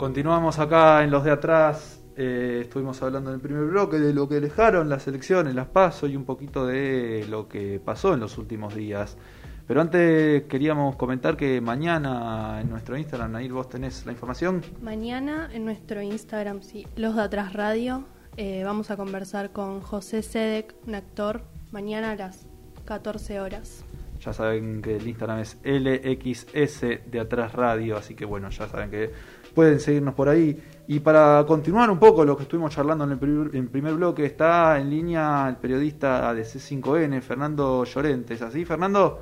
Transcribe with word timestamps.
Continuamos 0.00 0.58
acá 0.58 1.04
en 1.04 1.10
los 1.10 1.24
de 1.24 1.30
atrás. 1.30 2.00
Eh, 2.16 2.60
estuvimos 2.62 3.02
hablando 3.02 3.28
en 3.28 3.34
el 3.34 3.40
primer 3.42 3.64
bloque 3.64 3.98
de 3.98 4.14
lo 4.14 4.28
que 4.30 4.40
dejaron 4.40 4.88
las 4.88 5.06
elecciones, 5.06 5.54
las 5.54 5.68
paso 5.68 6.06
y 6.06 6.16
un 6.16 6.24
poquito 6.24 6.66
de 6.66 7.26
lo 7.28 7.48
que 7.48 7.78
pasó 7.84 8.14
en 8.14 8.20
los 8.20 8.38
últimos 8.38 8.74
días. 8.74 9.18
Pero 9.66 9.82
antes 9.82 10.44
queríamos 10.44 10.96
comentar 10.96 11.36
que 11.36 11.60
mañana 11.60 12.62
en 12.62 12.70
nuestro 12.70 12.96
Instagram, 12.96 13.36
ahí 13.36 13.50
vos 13.50 13.68
tenés 13.68 14.06
la 14.06 14.12
información. 14.12 14.62
Mañana 14.80 15.50
en 15.52 15.66
nuestro 15.66 16.00
Instagram, 16.00 16.62
sí, 16.62 16.86
Los 16.96 17.14
de 17.16 17.22
Atrás 17.22 17.52
Radio, 17.52 18.04
eh, 18.38 18.62
vamos 18.64 18.90
a 18.90 18.96
conversar 18.96 19.52
con 19.52 19.82
José 19.82 20.22
Sedek, 20.22 20.74
un 20.86 20.94
actor, 20.94 21.42
mañana 21.72 22.12
a 22.12 22.16
las 22.16 22.46
14 22.86 23.38
horas. 23.40 23.84
Ya 24.20 24.32
saben 24.32 24.82
que 24.82 24.96
el 24.96 25.06
Instagram 25.06 25.38
es 25.40 25.58
LXS 25.64 27.10
de 27.10 27.20
Atrás 27.20 27.54
Radio, 27.54 27.96
así 27.96 28.14
que 28.14 28.26
bueno, 28.26 28.50
ya 28.50 28.68
saben 28.68 28.90
que 28.90 29.10
pueden 29.54 29.80
seguirnos 29.80 30.14
por 30.14 30.28
ahí. 30.28 30.62
Y 30.88 31.00
para 31.00 31.44
continuar 31.46 31.90
un 31.90 31.98
poco 31.98 32.24
lo 32.24 32.36
que 32.36 32.42
estuvimos 32.42 32.74
charlando 32.74 33.04
en 33.04 33.12
el 33.12 33.18
primer, 33.18 33.56
en 33.56 33.68
primer 33.68 33.94
bloque, 33.94 34.26
está 34.26 34.78
en 34.78 34.90
línea 34.90 35.48
el 35.48 35.56
periodista 35.56 36.34
de 36.34 36.42
C5N, 36.42 37.20
Fernando 37.22 37.84
Llorente. 37.84 38.34
¿Es 38.34 38.42
así, 38.42 38.64
Fernando? 38.64 39.20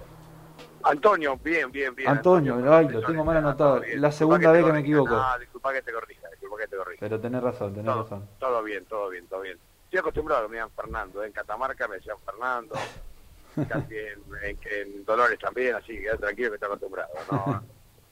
Antonio, 0.82 1.38
bien, 1.42 1.70
bien, 1.70 1.94
bien. 1.94 2.08
Antonio, 2.08 2.56
ay, 2.72 2.88
lo 2.88 3.02
tengo 3.02 3.24
mal 3.24 3.36
anotado. 3.36 3.83
La 3.96 4.10
segunda 4.10 4.50
vez 4.50 4.64
que 4.64 4.72
me 4.72 4.80
equivoco. 4.80 5.14
No, 5.14 5.38
disculpa 5.38 5.72
que 5.72 5.83
te 5.83 5.92
corrija, 5.92 6.28
disculpa 6.30 6.56
que 6.58 6.66
te 6.66 6.77
corrija. 6.77 7.00
Pero 7.00 7.20
tenés 7.20 7.42
razón, 7.42 7.74
tenés 7.74 7.94
razón. 7.94 8.28
Todo 8.38 8.62
bien, 8.62 8.84
todo 8.86 9.10
bien, 9.10 9.27
todo 9.27 9.42
bien. 9.42 9.58
Estoy 9.84 10.00
acostumbrado 10.00 10.48
me 10.48 10.56
llaman 10.56 10.74
Fernando. 10.74 11.24
En 11.24 11.33
Catamarca 11.33 11.88
me 11.88 11.96
decían 11.96 12.16
Fernando. 12.24 12.74
casi 13.66 13.94
en, 13.96 15.04
Dolores 15.04 15.38
también, 15.38 15.74
así 15.74 15.98
que 15.98 16.10
tranquilo 16.18 16.50
que 16.50 16.54
estoy 16.54 16.66
acostumbrado. 16.66 17.10
No, 17.30 17.62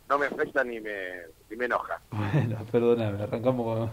no 0.09 0.19
me 0.19 0.27
afecta 0.27 0.65
ni 0.65 0.81
me, 0.81 1.23
ni 1.51 1.57
me 1.57 1.67
enoja. 1.67 2.01
Bueno, 2.11 2.59
perdóname, 2.71 3.23
arrancamos 3.23 3.91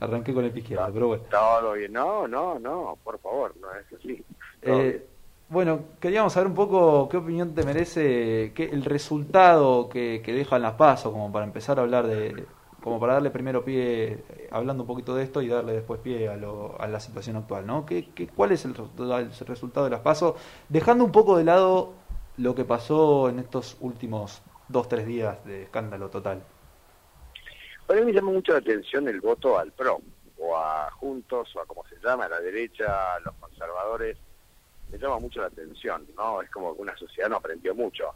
arranqué 0.00 0.34
con 0.34 0.44
el 0.44 0.56
izquierdo, 0.56 0.90
pero 0.92 1.06
bueno. 1.08 1.24
Todo 1.30 1.72
bien. 1.72 1.92
No, 1.92 2.26
no, 2.28 2.58
no, 2.58 2.98
por 3.02 3.18
favor, 3.18 3.54
no 3.60 3.68
es 3.74 3.86
así. 3.98 4.22
Eh, 4.62 5.06
bueno, 5.48 5.80
queríamos 6.00 6.32
saber 6.32 6.48
un 6.48 6.54
poco 6.54 7.08
qué 7.08 7.18
opinión 7.18 7.54
te 7.54 7.64
merece 7.64 8.52
que 8.54 8.64
el 8.64 8.84
resultado 8.84 9.88
que, 9.88 10.22
que 10.24 10.32
dejan 10.32 10.62
las 10.62 10.74
pasos, 10.74 11.12
como 11.12 11.30
para 11.30 11.44
empezar 11.44 11.78
a 11.78 11.82
hablar 11.82 12.06
de, 12.06 12.46
como 12.82 12.98
para 12.98 13.14
darle 13.14 13.30
primero 13.30 13.64
pie, 13.64 14.24
hablando 14.50 14.82
un 14.82 14.86
poquito 14.86 15.14
de 15.14 15.24
esto 15.24 15.40
y 15.40 15.48
darle 15.48 15.72
después 15.72 16.00
pie 16.00 16.28
a, 16.28 16.36
lo, 16.36 16.80
a 16.80 16.86
la 16.88 17.00
situación 17.00 17.36
actual, 17.36 17.66
¿no? 17.66 17.86
¿Qué, 17.86 18.10
qué, 18.14 18.26
cuál 18.28 18.52
es 18.52 18.64
el, 18.64 18.74
resultado 18.74 19.84
de 19.84 19.90
las 19.90 20.00
pasos? 20.00 20.34
Dejando 20.68 21.04
un 21.04 21.12
poco 21.12 21.36
de 21.36 21.44
lado 21.44 21.92
lo 22.36 22.54
que 22.54 22.64
pasó 22.64 23.28
en 23.28 23.38
estos 23.38 23.76
últimos 23.80 24.42
dos, 24.68 24.88
tres 24.88 25.06
días 25.06 25.44
de 25.44 25.64
escándalo 25.64 26.10
total. 26.10 26.42
Para 27.86 28.00
mí 28.00 28.06
me 28.06 28.12
llama 28.12 28.32
mucho 28.32 28.52
la 28.52 28.58
atención 28.58 29.08
el 29.08 29.20
voto 29.20 29.58
al 29.58 29.72
PRO, 29.72 30.00
o 30.38 30.56
a 30.56 30.90
Juntos, 30.92 31.54
o 31.54 31.60
a 31.60 31.66
como 31.66 31.84
se 31.86 31.96
llama, 32.02 32.24
a 32.24 32.28
la 32.28 32.40
derecha, 32.40 33.14
a 33.14 33.20
los 33.20 33.34
conservadores 33.34 34.18
me 34.92 34.98
llama 34.98 35.18
mucho 35.18 35.40
la 35.40 35.46
atención, 35.46 36.06
¿no? 36.16 36.42
Es 36.42 36.50
como 36.50 36.76
que 36.76 36.82
una 36.82 36.96
sociedad 36.96 37.30
no 37.30 37.36
aprendió 37.36 37.74
mucho. 37.74 38.12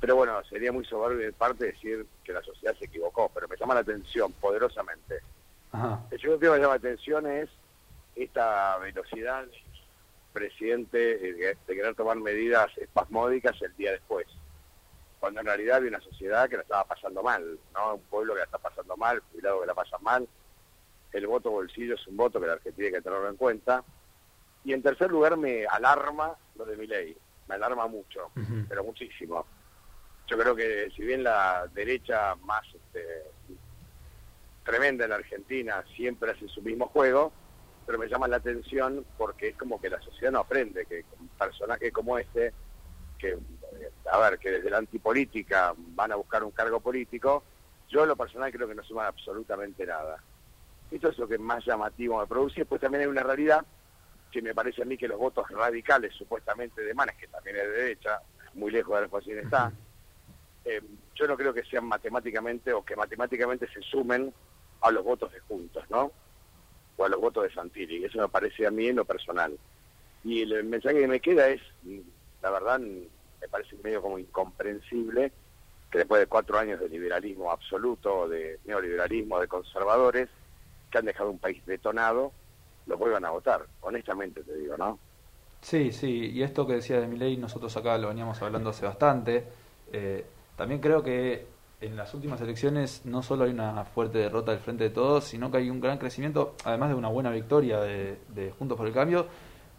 Pero 0.00 0.16
bueno, 0.16 0.42
sería 0.44 0.72
muy 0.72 0.84
soberbio 0.84 1.26
de 1.26 1.32
parte 1.32 1.66
decir 1.66 2.06
que 2.22 2.32
la 2.32 2.42
sociedad 2.42 2.76
se 2.78 2.84
equivocó, 2.84 3.30
pero 3.34 3.48
me 3.48 3.56
llama 3.56 3.74
la 3.74 3.80
atención 3.80 4.32
poderosamente. 4.32 5.20
Ajá. 5.72 6.00
El 6.10 6.20
segundo 6.20 6.40
tema 6.40 6.54
que 6.54 6.58
me 6.58 6.64
llama 6.64 6.74
la 6.74 6.88
atención 6.88 7.26
es 7.26 7.48
esta 8.14 8.78
velocidad 8.78 9.40
del 9.40 9.52
presidente 10.32 10.98
de 10.98 11.56
querer 11.66 11.94
tomar 11.94 12.16
medidas 12.18 12.68
espasmódicas 12.76 13.60
el 13.62 13.74
día 13.76 13.92
después. 13.92 14.26
Cuando 15.18 15.40
en 15.40 15.46
realidad 15.46 15.78
había 15.78 15.88
una 15.88 16.00
sociedad 16.00 16.48
que 16.48 16.56
la 16.56 16.62
estaba 16.62 16.84
pasando 16.84 17.22
mal, 17.22 17.58
¿no? 17.74 17.94
Un 17.94 18.02
pueblo 18.02 18.34
que 18.34 18.40
la 18.40 18.44
está 18.44 18.58
pasando 18.58 18.96
mal, 18.96 19.22
jubilado 19.32 19.60
que 19.62 19.66
la 19.66 19.74
pasa 19.74 19.98
mal. 19.98 20.28
El 21.12 21.26
voto 21.26 21.50
bolsillo 21.50 21.94
es 21.94 22.06
un 22.06 22.16
voto 22.16 22.38
que 22.38 22.46
la 22.46 22.52
Argentina 22.52 22.76
tiene 22.76 22.98
que 22.98 23.02
tenerlo 23.02 23.30
en 23.30 23.36
cuenta 23.36 23.82
y 24.64 24.72
en 24.72 24.82
tercer 24.82 25.10
lugar 25.10 25.36
me 25.36 25.64
alarma 25.64 26.34
lo 26.56 26.64
de 26.64 26.76
mi 26.76 26.86
ley, 26.86 27.16
me 27.48 27.54
alarma 27.54 27.86
mucho, 27.86 28.30
pero 28.68 28.84
muchísimo. 28.84 29.46
Yo 30.28 30.38
creo 30.38 30.56
que 30.56 30.90
si 30.96 31.02
bien 31.02 31.22
la 31.22 31.68
derecha 31.72 32.34
más 32.36 32.62
este, 32.74 33.04
tremenda 34.64 35.04
en 35.04 35.12
Argentina 35.12 35.84
siempre 35.94 36.32
hace 36.32 36.48
su 36.48 36.62
mismo 36.62 36.86
juego, 36.88 37.32
pero 37.86 37.98
me 37.98 38.08
llama 38.08 38.26
la 38.26 38.36
atención 38.36 39.06
porque 39.16 39.48
es 39.48 39.56
como 39.56 39.80
que 39.80 39.88
la 39.88 40.00
sociedad 40.00 40.32
no 40.32 40.40
aprende 40.40 40.86
que 40.86 41.04
un 41.20 41.28
personaje 41.28 41.92
como 41.92 42.18
este, 42.18 42.52
que 43.18 43.38
a 44.10 44.18
ver, 44.18 44.38
que 44.38 44.50
desde 44.50 44.70
la 44.70 44.78
antipolítica 44.78 45.74
van 45.76 46.12
a 46.12 46.16
buscar 46.16 46.42
un 46.42 46.50
cargo 46.50 46.80
político, 46.80 47.44
yo 47.88 48.02
en 48.02 48.08
lo 48.08 48.16
personal 48.16 48.52
creo 48.52 48.66
que 48.66 48.74
no 48.74 48.82
suma 48.82 49.06
absolutamente 49.06 49.86
nada. 49.86 50.20
Esto 50.90 51.08
es 51.08 51.18
lo 51.18 51.28
que 51.28 51.38
más 51.38 51.64
llamativo 51.64 52.18
me 52.18 52.26
produce. 52.26 52.60
Después 52.60 52.80
también 52.80 53.02
hay 53.02 53.08
una 53.08 53.22
realidad 53.22 53.64
que 54.30 54.42
me 54.42 54.54
parece 54.54 54.82
a 54.82 54.84
mí 54.84 54.96
que 54.96 55.08
los 55.08 55.18
votos 55.18 55.48
radicales 55.50 56.12
supuestamente 56.14 56.82
de 56.82 56.94
Manes, 56.94 57.16
que 57.16 57.28
también 57.28 57.56
es 57.56 57.62
de 57.62 57.70
derecha, 57.70 58.20
muy 58.54 58.70
lejos 58.70 58.94
de 58.94 59.00
la 59.00 59.06
ecuación 59.06 59.38
está, 59.38 59.72
eh, 60.66 60.82
yo 61.14 61.26
no 61.28 61.36
creo 61.36 61.54
que 61.54 61.64
sean 61.64 61.86
matemáticamente 61.86 62.72
o 62.72 62.84
que 62.84 62.96
matemáticamente 62.96 63.68
se 63.68 63.80
sumen 63.82 64.32
a 64.80 64.90
los 64.90 65.04
votos 65.04 65.32
de 65.32 65.40
Juntos, 65.40 65.84
¿no? 65.88 66.10
O 66.96 67.04
a 67.04 67.08
los 67.08 67.20
votos 67.20 67.44
de 67.44 67.54
Santilli, 67.54 68.04
eso 68.04 68.18
me 68.18 68.28
parece 68.28 68.66
a 68.66 68.70
mí 68.70 68.88
en 68.88 68.96
lo 68.96 69.04
personal. 69.04 69.56
Y 70.24 70.42
el 70.42 70.64
mensaje 70.64 70.98
que 70.98 71.08
me 71.08 71.20
queda 71.20 71.48
es, 71.48 71.62
la 72.42 72.50
verdad, 72.50 72.80
me 72.80 73.48
parece 73.48 73.76
medio 73.82 74.02
como 74.02 74.18
incomprensible 74.18 75.32
que 75.90 75.98
después 75.98 76.20
de 76.20 76.26
cuatro 76.26 76.58
años 76.58 76.80
de 76.80 76.88
liberalismo 76.88 77.52
absoluto, 77.52 78.28
de 78.28 78.58
neoliberalismo, 78.64 79.38
de 79.38 79.46
conservadores, 79.46 80.28
que 80.90 80.98
han 80.98 81.04
dejado 81.04 81.30
un 81.30 81.38
país 81.38 81.64
detonado, 81.64 82.32
lo 82.86 82.98
vuelvan 82.98 83.24
a 83.24 83.30
votar, 83.30 83.66
honestamente 83.82 84.42
te 84.42 84.54
digo, 84.56 84.76
¿no? 84.76 84.98
Sí, 85.60 85.92
sí, 85.92 86.30
y 86.32 86.42
esto 86.42 86.66
que 86.66 86.74
decía 86.74 87.00
de 87.00 87.06
mi 87.06 87.16
ley, 87.16 87.36
nosotros 87.36 87.76
acá 87.76 87.98
lo 87.98 88.08
veníamos 88.08 88.40
hablando 88.42 88.70
hace 88.70 88.84
bastante. 88.84 89.44
Eh, 89.92 90.24
también 90.56 90.80
creo 90.80 91.02
que 91.02 91.46
en 91.80 91.96
las 91.96 92.12
últimas 92.14 92.40
elecciones 92.40 93.02
no 93.04 93.22
solo 93.22 93.44
hay 93.44 93.50
una 93.50 93.84
fuerte 93.84 94.18
derrota 94.18 94.52
del 94.52 94.60
Frente 94.60 94.84
de 94.84 94.90
Todos, 94.90 95.24
sino 95.24 95.50
que 95.50 95.58
hay 95.58 95.70
un 95.70 95.80
gran 95.80 95.98
crecimiento, 95.98 96.54
además 96.64 96.88
de 96.88 96.94
una 96.94 97.08
buena 97.08 97.30
victoria 97.30 97.80
de, 97.80 98.52
Juntos 98.58 98.76
por 98.76 98.86
el 98.86 98.92
Cambio, 98.92 99.26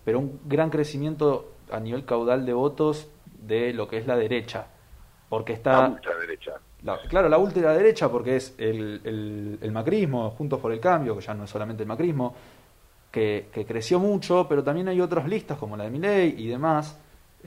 pero 0.05 0.19
un 0.19 0.39
gran 0.45 0.69
crecimiento 0.69 1.53
a 1.71 1.79
nivel 1.79 2.05
caudal 2.05 2.45
de 2.45 2.53
votos 2.53 3.09
de 3.41 3.73
lo 3.73 3.87
que 3.87 3.97
es 3.97 4.07
la 4.07 4.15
derecha. 4.15 4.67
Porque 5.27 5.53
está. 5.53 5.89
La 5.89 6.17
derecha. 6.21 6.53
claro, 7.09 7.27
la 7.27 7.37
ultraderecha, 7.37 8.09
porque 8.09 8.37
es 8.37 8.55
el, 8.57 9.01
el, 9.03 9.57
el 9.61 9.71
macrismo, 9.71 10.29
Juntos 10.31 10.59
por 10.59 10.71
el 10.71 10.79
Cambio, 10.79 11.15
que 11.17 11.21
ya 11.21 11.33
no 11.33 11.43
es 11.43 11.49
solamente 11.49 11.83
el 11.83 11.89
macrismo, 11.89 12.33
que, 13.11 13.65
creció 13.67 13.99
mucho, 13.99 14.47
pero 14.47 14.63
también 14.63 14.87
hay 14.87 15.01
otras 15.01 15.27
listas 15.27 15.57
como 15.57 15.75
la 15.75 15.85
de 15.85 15.89
Miley 15.89 16.35
y 16.37 16.47
demás, 16.47 16.99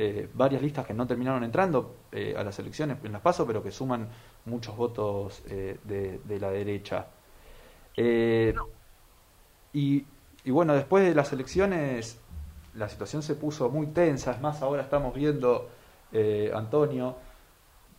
eh, 0.02 0.30
varias 0.32 0.62
listas 0.62 0.86
que 0.86 0.94
no 0.94 1.06
terminaron 1.06 1.44
entrando 1.44 1.96
eh, 2.10 2.34
a 2.34 2.42
las 2.42 2.58
elecciones 2.58 2.96
en 3.04 3.12
las 3.12 3.20
PASO, 3.20 3.46
pero 3.46 3.62
que 3.62 3.70
suman 3.70 4.08
muchos 4.46 4.74
votos 4.74 5.42
eh, 5.46 5.78
de, 5.84 6.40
la 6.40 6.50
derecha. 6.50 7.08
Y, 7.94 10.06
y, 10.42 10.50
bueno, 10.50 10.72
después 10.72 11.04
de 11.04 11.14
las 11.14 11.34
elecciones 11.34 12.18
la 12.72 12.88
situación 12.88 13.22
se 13.22 13.34
puso 13.34 13.68
muy 13.68 13.88
tensa, 13.88 14.32
es 14.32 14.40
más, 14.40 14.62
ahora 14.62 14.84
estamos 14.84 15.14
viendo, 15.14 15.68
Antonio, 16.54 17.16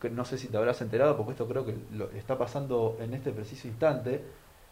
que 0.00 0.10
no 0.10 0.24
sé 0.24 0.38
si 0.38 0.48
te 0.48 0.56
habrás 0.56 0.82
enterado, 0.82 1.16
porque 1.16 1.32
esto 1.32 1.46
creo 1.46 1.64
que 1.64 1.76
lo 1.92 2.10
está 2.10 2.36
pasando 2.36 2.96
en 2.98 3.14
este 3.14 3.30
preciso 3.30 3.68
instante, 3.68 4.24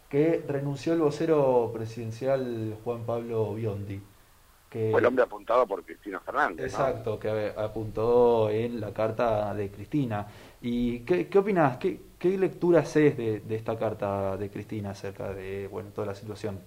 que 0.09 0.43
renunció 0.45 0.91
el 0.91 0.99
vocero 0.99 1.71
presidencial 1.73 2.75
Juan 2.83 3.05
Pablo 3.05 3.53
Biondi. 3.53 4.01
Que, 4.71 4.89
Fue 4.89 5.01
el 5.01 5.05
hombre 5.05 5.25
apuntado 5.25 5.67
por 5.67 5.83
Cristina 5.83 6.21
Fernández. 6.21 6.65
Exacto, 6.65 7.19
que 7.19 7.53
apuntó 7.57 8.49
en 8.49 8.79
la 8.79 8.93
carta 8.93 9.53
de 9.53 9.69
Cristina. 9.69 10.25
¿Y 10.61 11.01
qué, 11.01 11.27
qué 11.27 11.39
opinas? 11.39 11.75
¿Qué, 11.75 11.99
¿Qué 12.17 12.37
lectura 12.37 12.79
haces 12.79 13.17
de, 13.17 13.41
de, 13.41 13.55
esta 13.55 13.77
carta 13.77 14.37
de 14.37 14.49
Cristina 14.49 14.91
acerca 14.91 15.33
de 15.33 15.67
bueno 15.67 15.89
toda 15.89 16.07
la 16.07 16.15
situación? 16.15 16.57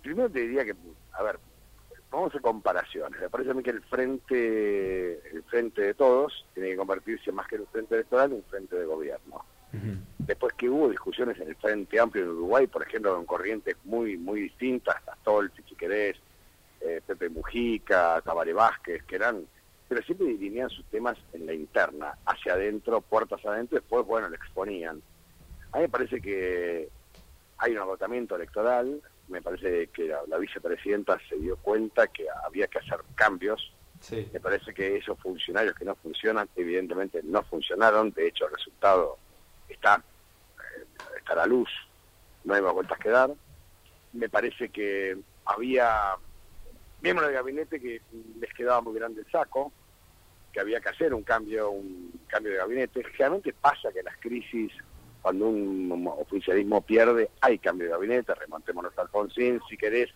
Primero 0.00 0.30
te 0.30 0.40
diría 0.40 0.64
que, 0.64 0.74
a 1.12 1.22
ver, 1.22 1.38
vamos 2.10 2.34
a 2.34 2.40
comparaciones. 2.40 3.20
Me 3.20 3.28
parece 3.28 3.50
a 3.50 3.54
mí 3.54 3.62
que 3.62 3.70
el 3.70 3.82
frente, 3.82 5.28
el 5.28 5.42
frente 5.44 5.82
de 5.82 5.92
todos 5.94 6.46
tiene 6.54 6.70
que 6.70 6.76
convertirse 6.76 7.32
más 7.32 7.46
que 7.46 7.56
en 7.56 7.62
un 7.62 7.66
frente 7.68 7.96
electoral 7.96 8.30
en 8.30 8.36
un 8.38 8.44
frente 8.44 8.76
de 8.76 8.86
gobierno. 8.86 9.44
Después 10.18 10.54
que 10.54 10.68
hubo 10.68 10.88
discusiones 10.88 11.38
en 11.40 11.48
el 11.48 11.56
Frente 11.56 12.00
Amplio 12.00 12.24
de 12.24 12.30
Uruguay, 12.30 12.66
por 12.66 12.82
ejemplo, 12.82 13.14
con 13.14 13.24
corrientes 13.24 13.76
muy 13.84 14.16
muy 14.16 14.42
distintas, 14.42 14.96
Astolfi, 15.06 15.62
si 15.68 15.74
querés, 15.74 16.16
eh, 16.80 17.00
Pepe 17.06 17.28
Mujica, 17.28 18.20
Tabaré 18.22 18.52
Vázquez, 18.52 19.04
que 19.04 19.16
eran, 19.16 19.46
pero 19.88 20.02
siempre 20.02 20.26
delineaban 20.28 20.70
sus 20.70 20.84
temas 20.86 21.16
en 21.32 21.46
la 21.46 21.52
interna, 21.52 22.14
hacia 22.26 22.54
adentro, 22.54 23.00
puertas 23.00 23.44
adentro, 23.44 23.78
después, 23.78 24.06
bueno, 24.06 24.28
lo 24.28 24.34
exponían. 24.34 25.00
A 25.72 25.76
mí 25.76 25.82
me 25.82 25.88
parece 25.88 26.20
que 26.20 26.88
hay 27.58 27.72
un 27.72 27.78
agotamiento 27.78 28.36
electoral, 28.36 29.00
me 29.28 29.42
parece 29.42 29.88
que 29.88 30.08
la, 30.08 30.20
la 30.26 30.38
vicepresidenta 30.38 31.18
se 31.28 31.36
dio 31.36 31.56
cuenta 31.56 32.08
que 32.08 32.26
había 32.44 32.66
que 32.66 32.78
hacer 32.78 33.00
cambios. 33.14 33.72
Me 34.32 34.40
parece 34.40 34.72
que 34.72 34.96
esos 34.96 35.18
funcionarios 35.18 35.74
que 35.74 35.84
no 35.84 35.94
funcionan, 35.94 36.48
evidentemente 36.56 37.20
no 37.22 37.42
funcionaron, 37.42 38.10
de 38.12 38.28
hecho 38.28 38.46
el 38.46 38.54
resultado 38.54 39.18
está, 39.80 40.02
está 41.16 41.34
la 41.34 41.46
luz, 41.46 41.70
no 42.44 42.54
hay 42.54 42.60
más 42.60 42.74
vueltas 42.74 42.98
que 42.98 43.08
dar. 43.08 43.30
Me 44.12 44.28
parece 44.28 44.68
que 44.68 45.16
había 45.46 46.14
miembros 47.00 47.28
del 47.28 47.36
gabinete 47.36 47.80
que 47.80 48.02
les 48.38 48.52
quedaba 48.52 48.82
muy 48.82 48.94
grande 48.94 49.22
el 49.22 49.30
saco, 49.30 49.72
que 50.52 50.60
había 50.60 50.80
que 50.80 50.90
hacer 50.90 51.14
un 51.14 51.22
cambio, 51.22 51.70
un 51.70 52.20
cambio 52.26 52.52
de 52.52 52.58
gabinete. 52.58 53.04
Generalmente 53.04 53.54
pasa 53.54 53.90
que 53.92 54.02
las 54.02 54.16
crisis, 54.18 54.72
cuando 55.22 55.48
un 55.48 56.10
oficialismo 56.18 56.82
pierde, 56.82 57.30
hay 57.40 57.58
cambio 57.58 57.86
de 57.86 57.92
gabinete, 57.92 58.34
remontémonos 58.34 58.96
a 58.98 59.02
Alfonsín, 59.02 59.60
si 59.68 59.76
querés, 59.78 60.10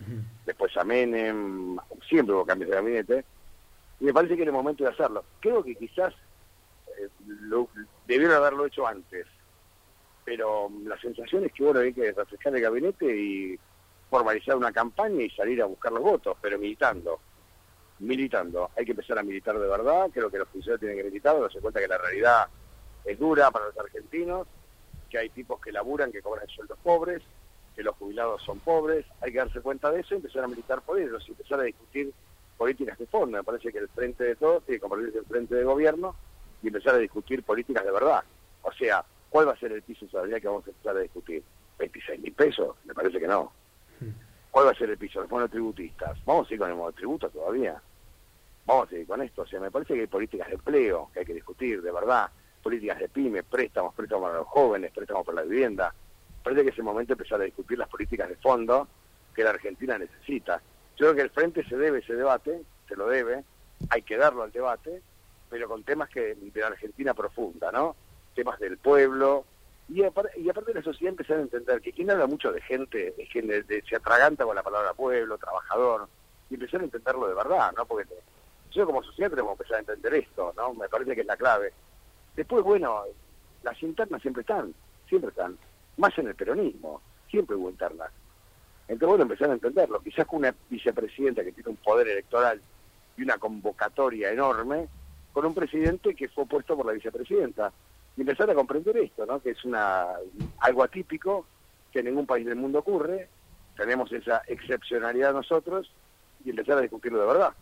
después 0.45 0.77
a 0.77 0.85
Menem, 0.85 1.79
siempre 2.07 2.35
hubo 2.35 2.45
cambios 2.45 2.71
de 2.71 2.77
gabinete, 2.77 3.25
y 4.01 4.05
me 4.05 4.13
parece 4.13 4.37
que 4.37 4.43
era 4.43 4.51
el 4.51 4.57
momento 4.57 4.85
de 4.85 4.91
hacerlo. 4.91 5.25
Creo 5.41 5.63
que 5.63 5.77
quizás 5.77 6.13
eh, 6.99 7.09
debieron 8.07 8.37
haberlo 8.37 8.67
hecho 8.67 8.87
antes, 8.87 9.27
pero 10.25 10.71
la 10.85 10.99
sensación 11.01 11.45
es 11.45 11.53
que 11.53 11.65
bueno, 11.65 11.81
hay 11.81 11.93
que 11.93 12.13
refrescar 12.13 12.55
el 12.55 12.63
gabinete 12.63 13.17
y 13.17 13.59
formalizar 14.09 14.57
una 14.57 14.73
campaña 14.73 15.23
y 15.23 15.31
salir 15.31 15.61
a 15.63 15.67
buscar 15.67 15.93
los 15.93 16.03
votos, 16.03 16.37
pero 16.41 16.59
militando. 16.59 17.21
Militando. 17.99 18.71
Hay 18.77 18.85
que 18.85 18.93
empezar 18.93 19.19
a 19.19 19.23
militar 19.23 19.59
de 19.59 19.67
verdad, 19.67 20.09
creo 20.13 20.31
que 20.31 20.39
los 20.39 20.49
funcionarios 20.49 20.81
tienen 20.81 20.99
que 20.99 21.05
militar, 21.05 21.41
darse 21.41 21.61
cuenta 21.61 21.81
que 21.81 21.89
la 21.89 21.99
realidad 21.99 22.49
es 23.05 23.19
dura 23.19 23.51
para 23.51 23.67
los 23.67 23.79
argentinos, 23.79 24.47
que 25.11 25.19
hay 25.19 25.29
tipos 25.31 25.61
que 25.61 25.73
laburan, 25.73 26.11
que 26.11 26.23
cobran 26.23 26.49
sueldos 26.49 26.79
pobres, 26.83 27.23
que 27.75 27.83
los 27.83 27.97
jubilados 27.97 28.43
son 28.43 28.61
pobres, 28.61 29.05
hay 29.21 29.33
que 29.33 29.39
darse 29.39 29.61
cuenta 29.61 29.91
de 29.91 30.01
eso 30.01 30.15
y 30.15 30.17
empezar 30.19 30.45
a 30.45 30.49
militar 30.49 30.81
por 30.83 30.99
ellos 30.99 31.25
y 31.27 31.33
empezar 31.33 31.61
a 31.61 31.65
discutir 31.65 32.13
políticas 32.57 32.99
de 32.99 33.07
fondo. 33.07 33.37
Me 33.37 33.45
parece 33.45 33.73
que 33.73 33.79
el 33.79 33.89
frente 33.89 34.25
de 34.25 34.37
todos 34.37 34.65
tiene 34.65 34.79
que 34.79 34.89
convertirse 34.89 35.19
en 35.19 35.25
frente 35.25 35.55
de 35.57 35.65
gobierno 35.65 36.15
y 36.63 36.69
empezar 36.69 36.95
a 36.95 36.99
discutir 36.99 37.43
políticas 37.43 37.85
de 37.85 37.91
verdad. 37.91 38.23
O 38.63 38.73
sea, 38.73 39.05
¿cuál 39.35 39.49
va 39.49 39.53
a 39.53 39.59
ser 39.59 39.73
el 39.73 39.83
piso 39.83 40.07
salarial 40.09 40.41
que 40.41 40.47
vamos 40.47 40.65
a 40.65 40.71
empezar 40.71 40.97
a 40.97 41.01
discutir? 41.01 41.43
¿26 41.81 42.21
mil 42.21 42.33
pesos? 42.35 42.77
Me 42.85 42.95
parece 42.95 43.19
que 43.19 43.27
no. 43.27 43.51
¿Cuál 44.49 44.69
va 44.69 44.71
a 44.71 44.75
ser 44.77 44.91
el 44.91 44.97
piso? 44.97 45.21
Los 45.23 45.29
monotributistas. 45.29 46.25
¿Vamos 46.25 46.49
a 46.49 46.55
ir 46.55 46.61
con 46.61 46.71
el 46.71 46.77
monotributo 46.77 47.29
todavía? 47.31 47.83
Vamos 48.65 48.93
a 48.93 48.95
ir 48.95 49.05
con 49.05 49.21
esto. 49.23 49.43
O 49.43 49.47
sea, 49.47 49.59
me 49.59 49.73
parece 49.73 49.95
que 49.95 50.03
hay 50.03 50.07
políticas 50.07 50.47
de 50.47 50.55
empleo 50.55 51.11
que 51.13 51.19
hay 51.19 51.27
que 51.27 51.35
discutir, 51.35 51.83
de 51.83 51.91
verdad. 51.91 52.31
Políticas 52.63 53.01
de 53.01 53.09
pyme, 53.09 53.43
préstamos, 53.43 53.93
préstamos 53.93 54.23
para 54.23 54.39
los 54.39 54.47
jóvenes, 54.47 54.93
préstamos 54.93 55.27
para 55.27 55.41
la 55.41 55.43
vivienda. 55.43 55.93
Parece 56.45 56.63
que 56.63 56.71
es 56.71 56.79
el 56.79 56.85
momento 56.85 57.09
de 57.09 57.15
empezar 57.15 57.41
a 57.41 57.45
discutir 57.45 57.77
las 57.77 57.89
políticas 57.89 58.29
de 58.29 58.37
fondo 58.37 58.87
que 59.35 59.43
la 59.43 59.51
Argentina 59.51 59.99
necesita. 59.99 60.63
Yo 60.97 61.07
creo 61.07 61.15
que 61.17 61.23
el 61.23 61.31
Frente 61.31 61.65
se 61.65 61.77
debe 61.77 61.99
ese 61.99 62.15
debate, 62.15 62.63
se 62.87 62.95
lo 62.95 63.09
debe, 63.09 63.43
hay 63.91 64.03
que 64.03 64.17
darlo 64.17 64.45
al 64.45 64.53
debate, 64.53 65.03
pero 65.51 65.69
con 65.69 65.83
temas 65.83 66.09
que 66.09 66.37
de 66.37 66.61
la 66.61 66.69
Argentina 66.69 67.15
profunda, 67.15 67.73
¿no? 67.73 67.97
Temas 68.35 68.59
del 68.59 68.79
pueblo, 68.79 69.45
y, 69.89 70.03
aparte, 70.03 70.41
y 70.41 70.49
aparte 70.49 70.75
la 70.75 70.83
sociedad 70.83 71.11
empezar 71.11 71.39
a 71.39 71.43
entender 71.43 71.81
que 71.81 71.93
quien 71.93 72.11
habla 72.11 72.27
mucho 72.27 72.51
de 72.51 72.61
gente, 72.63 73.15
es 73.19 73.29
quien 73.29 73.49
se 73.89 73.97
atraganta 73.97 74.45
con 74.45 74.57
la 74.57 74.63
palabra 74.63 74.95
pueblo, 74.95 75.37
trabajador, 75.37 76.09
y 76.51 76.55
empezar 76.55 76.81
a 76.81 76.85
entenderlo 76.85 77.29
de 77.29 77.35
verdad, 77.35 77.73
¿no? 77.77 77.85
Porque 77.85 78.09
yo 78.73 78.87
como 78.87 79.03
sociedad 79.03 79.31
tenemos 79.31 79.51
que 79.51 79.63
empezar 79.63 79.77
a 79.77 79.81
entender 79.81 80.15
esto, 80.15 80.53
¿no? 80.57 80.75
Me 80.75 80.89
parece 80.89 81.15
que 81.15 81.21
es 81.21 81.27
la 81.27 81.37
clave. 81.37 81.73
Después, 82.35 82.65
bueno, 82.65 83.03
las 83.63 83.81
internas 83.83 84.23
siempre 84.23 84.41
están, 84.41 84.75
siempre 85.09 85.31
están, 85.31 85.59
más 85.99 86.17
en 86.19 86.29
el 86.29 86.35
peronismo, 86.35 87.01
siempre 87.31 87.57
hubo 87.57 87.71
internas. 87.71 88.11
Entonces, 88.89 89.09
bueno, 89.09 89.23
empezar 89.23 89.51
a 89.51 89.55
entenderlo. 89.55 90.01
Quizás 90.01 90.27
con 90.27 90.41
una 90.41 90.55
vicepresidenta 90.69 91.45
que 91.45 91.53
tiene 91.53 91.71
un 91.71 91.77
poder 91.77 92.09
electoral 92.09 92.61
y 93.17 93.23
una 93.23 93.39
convocatoria 93.39 94.31
enorme, 94.31 94.89
con 95.33 95.47
un 95.47 95.55
presidente 95.55 96.15
que 96.15 96.29
fue 96.29 96.45
opuesto 96.45 96.77
por 96.77 96.87
la 96.87 96.93
vicepresidenta 96.93 97.73
y 98.17 98.21
empezar 98.21 98.51
a 98.51 98.55
comprender 98.55 98.97
esto, 98.97 99.27
¿no? 99.27 99.41
que 99.41 99.51
es 99.51 99.65
una 99.65 100.07
algo 100.61 100.85
atípico 100.85 101.47
que 101.93 102.01
en 102.01 102.07
ningún 102.07 102.27
país 102.27 102.47
del 102.47 102.57
mundo 102.57 102.81
ocurre, 102.81 103.29
tenemos 103.77 104.13
esa 104.13 104.43
excepcionalidad 104.47 105.33
nosotros 105.33 105.91
y 106.45 106.51
empezar 106.51 106.79
a 106.79 106.83
discutirlo 106.83 107.21
de 107.21 107.27
verdad. 107.27 107.53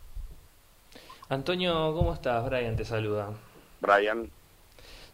Antonio, 1.29 1.93
¿cómo 1.93 2.13
estás? 2.13 2.45
Brian 2.45 2.75
te 2.75 2.85
saluda. 2.85 3.31
Brian. 3.81 4.29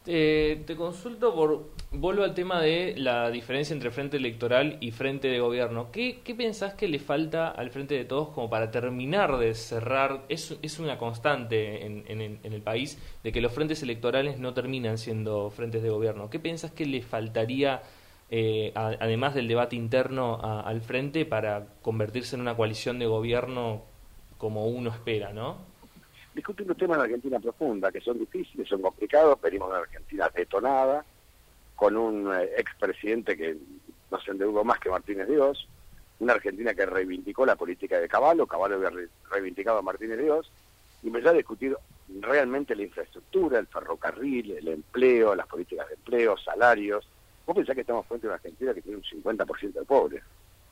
Eh, 0.06 0.64
te 0.66 0.76
consulto 0.76 1.36
por. 1.36 1.80
Vuelvo 1.92 2.24
al 2.24 2.36
tema 2.36 2.62
de 2.62 2.94
la 2.98 3.32
diferencia 3.32 3.74
entre 3.74 3.90
frente 3.90 4.18
electoral 4.18 4.78
y 4.80 4.92
frente 4.92 5.28
de 5.28 5.40
gobierno. 5.40 5.92
¿Qué, 5.92 6.20
qué 6.24 6.36
pensás 6.36 6.76
que 6.76 6.88
le 6.88 7.00
falta 7.00 7.50
al 7.50 7.72
frente 7.72 7.96
de 7.96 8.06
todos 8.06 8.30
como 8.30 8.48
para 8.48 8.70
terminar 8.70 9.38
de 9.38 9.56
cerrar? 9.56 10.24
Es, 10.30 10.56
es 10.62 10.80
una 10.80 11.00
constante 11.00 11.86
en, 11.86 12.04
en, 12.08 12.54
el 12.54 12.62
país 12.62 13.00
de 13.24 13.32
que 13.32 13.42
los 13.42 13.52
frentes 13.52 13.82
electorales 13.82 14.38
no 14.38 14.54
terminan 14.54 15.00
siendo 15.00 15.50
frentes 15.50 15.82
de 15.82 15.90
gobierno. 15.90 16.30
¿Qué 16.30 16.40
pensás 16.40 16.72
que 16.72 16.86
le 16.86 17.02
faltaría, 17.02 17.82
eh, 18.30 18.72
además 18.76 19.34
del 19.34 19.48
debate 19.48 19.76
interno, 19.76 20.40
al 20.42 20.82
frente 20.82 21.26
para 21.26 21.66
convertirse 21.82 22.36
en 22.36 22.42
una 22.42 22.56
coalición 22.56 23.00
de 23.00 23.08
gobierno 23.08 23.82
como 24.38 24.68
uno 24.68 24.92
espera, 24.92 25.34
no? 25.34 25.69
Discutir 26.34 26.68
los 26.68 26.78
temas 26.78 26.98
de 26.98 27.04
Argentina 27.06 27.40
profunda, 27.40 27.92
que 27.92 28.02
son 28.02 28.20
difíciles, 28.20 28.68
son 28.68 28.82
complicados, 28.82 29.40
venimos 29.42 29.70
de 29.70 29.76
una 29.76 29.84
Argentina 29.84 30.30
detonada, 30.34 31.06
con 31.76 31.96
un 31.96 32.34
eh, 32.34 32.50
expresidente 32.58 33.38
que 33.38 33.58
no 34.12 34.20
se 34.20 34.32
endeudó 34.32 34.64
más 34.64 34.80
que 34.80 34.90
Martínez 34.90 35.28
Dios, 35.28 35.68
una 36.20 36.34
Argentina 36.34 36.74
que 36.74 36.86
reivindicó 36.86 37.46
la 37.46 37.56
política 37.56 38.00
de 38.00 38.10
Caballo, 38.10 38.46
Caballo 38.46 38.76
había 38.76 39.08
reivindicado 39.32 39.80
a 39.80 39.82
Martínez 39.82 40.20
Dios, 40.20 40.52
y 41.02 41.08
empezar 41.08 41.34
a 41.34 41.38
discutir 41.38 41.78
realmente 42.20 42.76
la 42.76 42.84
infraestructura, 42.84 43.60
el 43.60 43.68
ferrocarril, 43.68 44.52
el 44.52 44.68
empleo, 44.68 45.36
las 45.36 45.48
políticas 45.48 45.88
de 45.88 45.96
empleo, 45.96 46.38
salarios. 46.38 47.08
Vos 47.46 47.56
pensás 47.56 47.76
que 47.76 47.82
estamos 47.82 48.06
frente 48.06 48.28
a 48.28 48.30
una 48.30 48.36
Argentina 48.36 48.74
que 48.74 48.82
tiene 48.82 48.98
un 48.98 49.04
50% 49.04 49.74
de 49.74 49.86
pobres. 49.86 50.24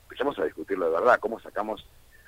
Empezamos 0.04 0.38
a 0.38 0.44
discutirlo 0.44 0.86
de 0.86 0.92
verdad, 0.92 1.18
cómo 1.20 1.40
sacamos 1.40 1.86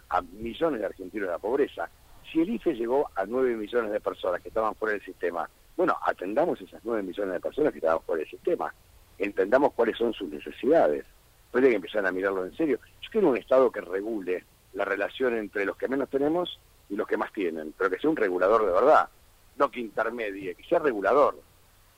a 0.08 0.22
millones 0.22 0.80
de 0.80 0.86
argentinos 0.86 1.28
de 1.28 1.32
la 1.32 1.38
pobreza. 1.38 1.88
Si 2.30 2.40
el 2.40 2.50
IFE 2.50 2.74
llegó 2.74 3.10
a 3.14 3.26
9 3.26 3.56
millones 3.56 3.90
de 3.90 4.00
personas 4.00 4.40
que 4.40 4.48
estaban 4.48 4.74
fuera 4.76 4.92
del 4.92 5.04
sistema, 5.04 5.48
bueno, 5.76 5.96
atendamos 6.02 6.60
esas 6.60 6.80
9 6.84 7.02
millones 7.02 7.34
de 7.34 7.40
personas 7.40 7.72
que 7.72 7.78
estaban 7.78 8.02
fuera 8.02 8.20
del 8.20 8.30
sistema, 8.30 8.72
entendamos 9.18 9.72
cuáles 9.72 9.96
son 9.96 10.12
sus 10.12 10.28
necesidades. 10.28 11.04
Puede 11.50 11.68
que 11.68 11.76
empezar 11.76 12.06
a 12.06 12.12
mirarlo 12.12 12.44
en 12.44 12.56
serio. 12.56 12.78
Yo 13.00 13.10
quiero 13.10 13.30
un 13.30 13.36
Estado 13.36 13.70
que 13.72 13.80
regule 13.80 14.44
la 14.74 14.84
relación 14.84 15.36
entre 15.36 15.64
los 15.64 15.76
que 15.76 15.88
menos 15.88 16.08
tenemos 16.08 16.60
y 16.88 16.96
los 16.96 17.06
que 17.06 17.16
más 17.16 17.32
tienen, 17.32 17.74
pero 17.76 17.90
que 17.90 17.98
sea 17.98 18.10
un 18.10 18.16
regulador 18.16 18.64
de 18.64 18.72
verdad, 18.72 19.08
no 19.56 19.70
que 19.70 19.80
intermedie, 19.80 20.54
que 20.54 20.64
sea 20.64 20.78
regulador. 20.78 21.37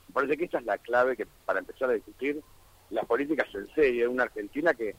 Me 0.09 0.15
parece 0.15 0.37
que 0.37 0.45
esta 0.45 0.59
es 0.59 0.65
la 0.65 0.79
clave 0.79 1.17
que 1.17 1.27
para 1.45 1.59
empezar 1.59 1.91
a 1.91 1.95
discutir 1.95 2.41
las 2.91 3.05
políticas 3.07 3.49
en 3.55 3.67
serio 3.75 4.11
una 4.11 4.25
Argentina 4.25 4.75
que 4.75 4.95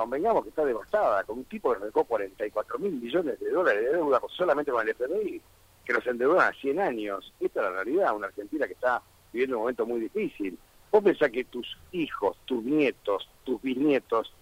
convengamos 0.00 0.44
que 0.44 0.48
está 0.48 0.64
devastada, 0.64 1.24
con 1.24 1.40
un 1.40 1.44
tipo 1.44 1.74
que 1.74 1.78
recó 1.78 2.04
44 2.04 2.78
mil 2.78 2.92
millones 2.92 3.38
de 3.38 3.50
dólares 3.50 3.84
de 3.84 3.96
deuda 3.98 4.18
solamente 4.30 4.72
con 4.72 4.80
el 4.80 4.94
FMI, 4.94 5.42
que 5.84 5.92
nos 5.92 6.06
endeudó 6.06 6.40
a 6.40 6.54
100 6.54 6.80
años. 6.80 7.34
Esta 7.38 7.60
es 7.60 7.66
la 7.66 7.72
realidad, 7.72 8.16
una 8.16 8.28
Argentina 8.28 8.66
que 8.66 8.72
está 8.72 9.02
viviendo 9.30 9.58
un 9.58 9.64
momento 9.64 9.84
muy 9.84 10.00
difícil. 10.00 10.58
Vos 10.90 11.04
pensás 11.04 11.30
que 11.30 11.44
tus 11.44 11.76
hijos, 11.92 12.38
tus 12.46 12.64
nietos, 12.64 13.28
tus 13.44 13.60
bisnietos 13.60 14.32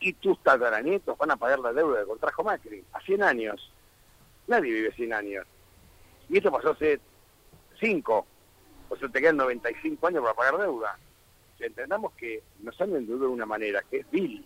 y 0.00 0.14
tus 0.14 0.42
tataranietos 0.42 1.18
van 1.18 1.32
a 1.32 1.36
pagar 1.36 1.58
la 1.58 1.74
deuda 1.74 2.00
que 2.00 2.06
contrajo 2.06 2.42
Macri 2.42 2.82
a 2.94 3.00
100 3.02 3.22
años. 3.22 3.70
Nadie 4.46 4.72
vive 4.72 4.92
100 4.92 5.12
años. 5.12 5.46
Y 6.30 6.38
esto 6.38 6.50
pasó 6.50 6.70
hace 6.70 7.00
5, 7.80 8.26
o 8.88 8.96
sea, 8.96 9.08
te 9.10 9.20
quedan 9.20 9.36
95 9.36 10.06
años 10.06 10.22
para 10.22 10.34
pagar 10.34 10.58
deuda. 10.58 10.98
entendamos 11.60 12.14
que 12.14 12.42
nos 12.62 12.80
han 12.80 12.96
endeudado 12.96 13.26
de 13.26 13.34
una 13.34 13.46
manera 13.46 13.82
que 13.90 13.98
es 13.98 14.10
vil, 14.10 14.42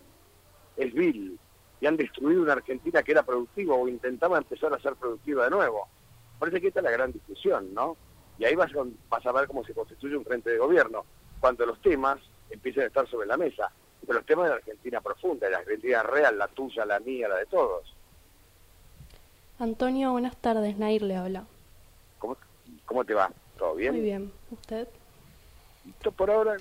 es 0.76 0.92
vil 0.95 1.38
y 1.80 1.87
han 1.87 1.97
destruido 1.97 2.42
una 2.42 2.54
Argentina 2.54 3.02
que 3.02 3.12
era 3.12 3.23
productiva 3.23 3.75
o 3.75 3.88
intentaba 3.88 4.38
empezar 4.38 4.73
a 4.73 4.80
ser 4.80 4.95
productiva 4.95 5.45
de 5.45 5.50
nuevo. 5.50 5.88
Parece 6.38 6.61
que 6.61 6.68
esta 6.68 6.80
es 6.80 6.85
la 6.85 6.90
gran 6.90 7.12
discusión, 7.12 7.73
¿no? 7.75 7.97
Y 8.38 8.45
ahí 8.45 8.54
vas, 8.54 8.71
a 8.75 9.33
ver 9.33 9.47
cómo 9.47 9.64
se 9.64 9.75
constituye 9.75 10.16
un 10.16 10.25
frente 10.25 10.50
de 10.50 10.59
gobierno, 10.59 11.04
cuando 11.40 11.64
los 11.64 11.80
temas 11.80 12.18
empiecen 12.50 12.85
a 12.85 12.87
estar 12.87 13.09
sobre 13.09 13.26
la 13.26 13.37
mesa. 13.37 13.71
Pero 14.00 14.18
los 14.18 14.26
temas 14.26 14.45
de 14.45 14.50
la 14.50 14.56
Argentina 14.56 15.00
profunda, 15.00 15.47
de 15.47 15.52
la 15.52 15.59
Argentina 15.59 16.02
real, 16.02 16.38
la 16.38 16.49
tuya, 16.49 16.85
la 16.85 17.00
mía, 17.00 17.28
la 17.28 17.37
de 17.37 17.47
todos. 17.47 17.95
Antonio, 19.59 20.12
buenas 20.12 20.37
tardes. 20.37 20.76
Nair 20.76 21.02
le 21.02 21.16
habla. 21.16 21.45
¿Cómo, 22.18 22.37
cómo 22.85 23.04
te 23.04 23.14
va? 23.14 23.33
¿Todo 23.59 23.75
bien? 23.75 23.95
Muy 23.95 24.02
bien. 24.02 24.33
¿Usted? 24.50 24.87
¿Todo 26.02 26.12
por 26.12 26.30
ahora? 26.30 26.56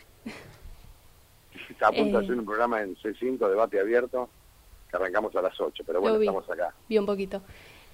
Está 1.70 1.88
a 1.88 1.92
punto 1.92 2.18
de 2.18 2.24
eh. 2.24 2.26
hacer 2.26 2.40
un 2.40 2.46
programa 2.46 2.82
en 2.82 2.96
C5, 2.96 3.50
debate 3.50 3.80
abierto, 3.80 4.30
que 4.90 4.98
arrancamos 4.98 5.36
a 5.36 5.42
las 5.42 5.60
8, 5.60 5.84
pero 5.86 6.02
bueno, 6.02 6.20
estamos 6.20 6.50
acá. 6.50 6.74
Vi 6.88 6.98
un 6.98 7.06
poquito. 7.06 7.42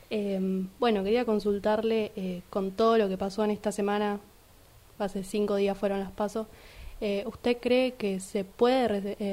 Em, 0.10 0.68
bueno, 0.80 1.04
quería 1.04 1.26
consultarle 1.26 2.12
eh, 2.16 2.42
con 2.50 2.72
todo 2.72 2.98
lo 2.98 3.08
que 3.08 3.18
pasó 3.18 3.44
en 3.44 3.52
esta 3.52 3.72
semana, 3.72 4.20
hace 5.00 5.24
cinco 5.24 5.56
días 5.56 5.78
fueron 5.78 6.00
las 6.00 6.12
pasos, 6.12 6.48
eh, 7.00 7.24
¿usted 7.26 7.58
cree 7.60 7.94
que 7.94 8.20
se 8.20 8.44
puede 8.44 8.88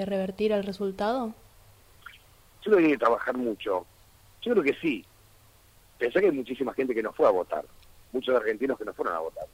revertir 0.07 0.53
el 0.53 0.65
resultado? 0.65 1.35
Yo 2.63 2.71
creo 2.71 2.79
que 2.79 2.85
hay 2.85 2.93
que 2.93 2.99
trabajar 2.99 3.37
mucho. 3.37 3.87
Yo 4.41 4.53
creo 4.53 4.65
que 4.65 4.75
sí. 4.75 5.05
pensé 5.99 6.21
que 6.21 6.27
hay 6.27 6.33
muchísima 6.33 6.73
gente 6.73 6.95
que 6.95 7.03
no 7.03 7.13
fue 7.13 7.27
a 7.27 7.31
votar, 7.31 7.65
muchos 8.13 8.35
argentinos 8.35 8.79
que 8.79 8.85
no 8.85 8.95
fueron 8.95 9.15
a 9.15 9.19
votar. 9.19 9.47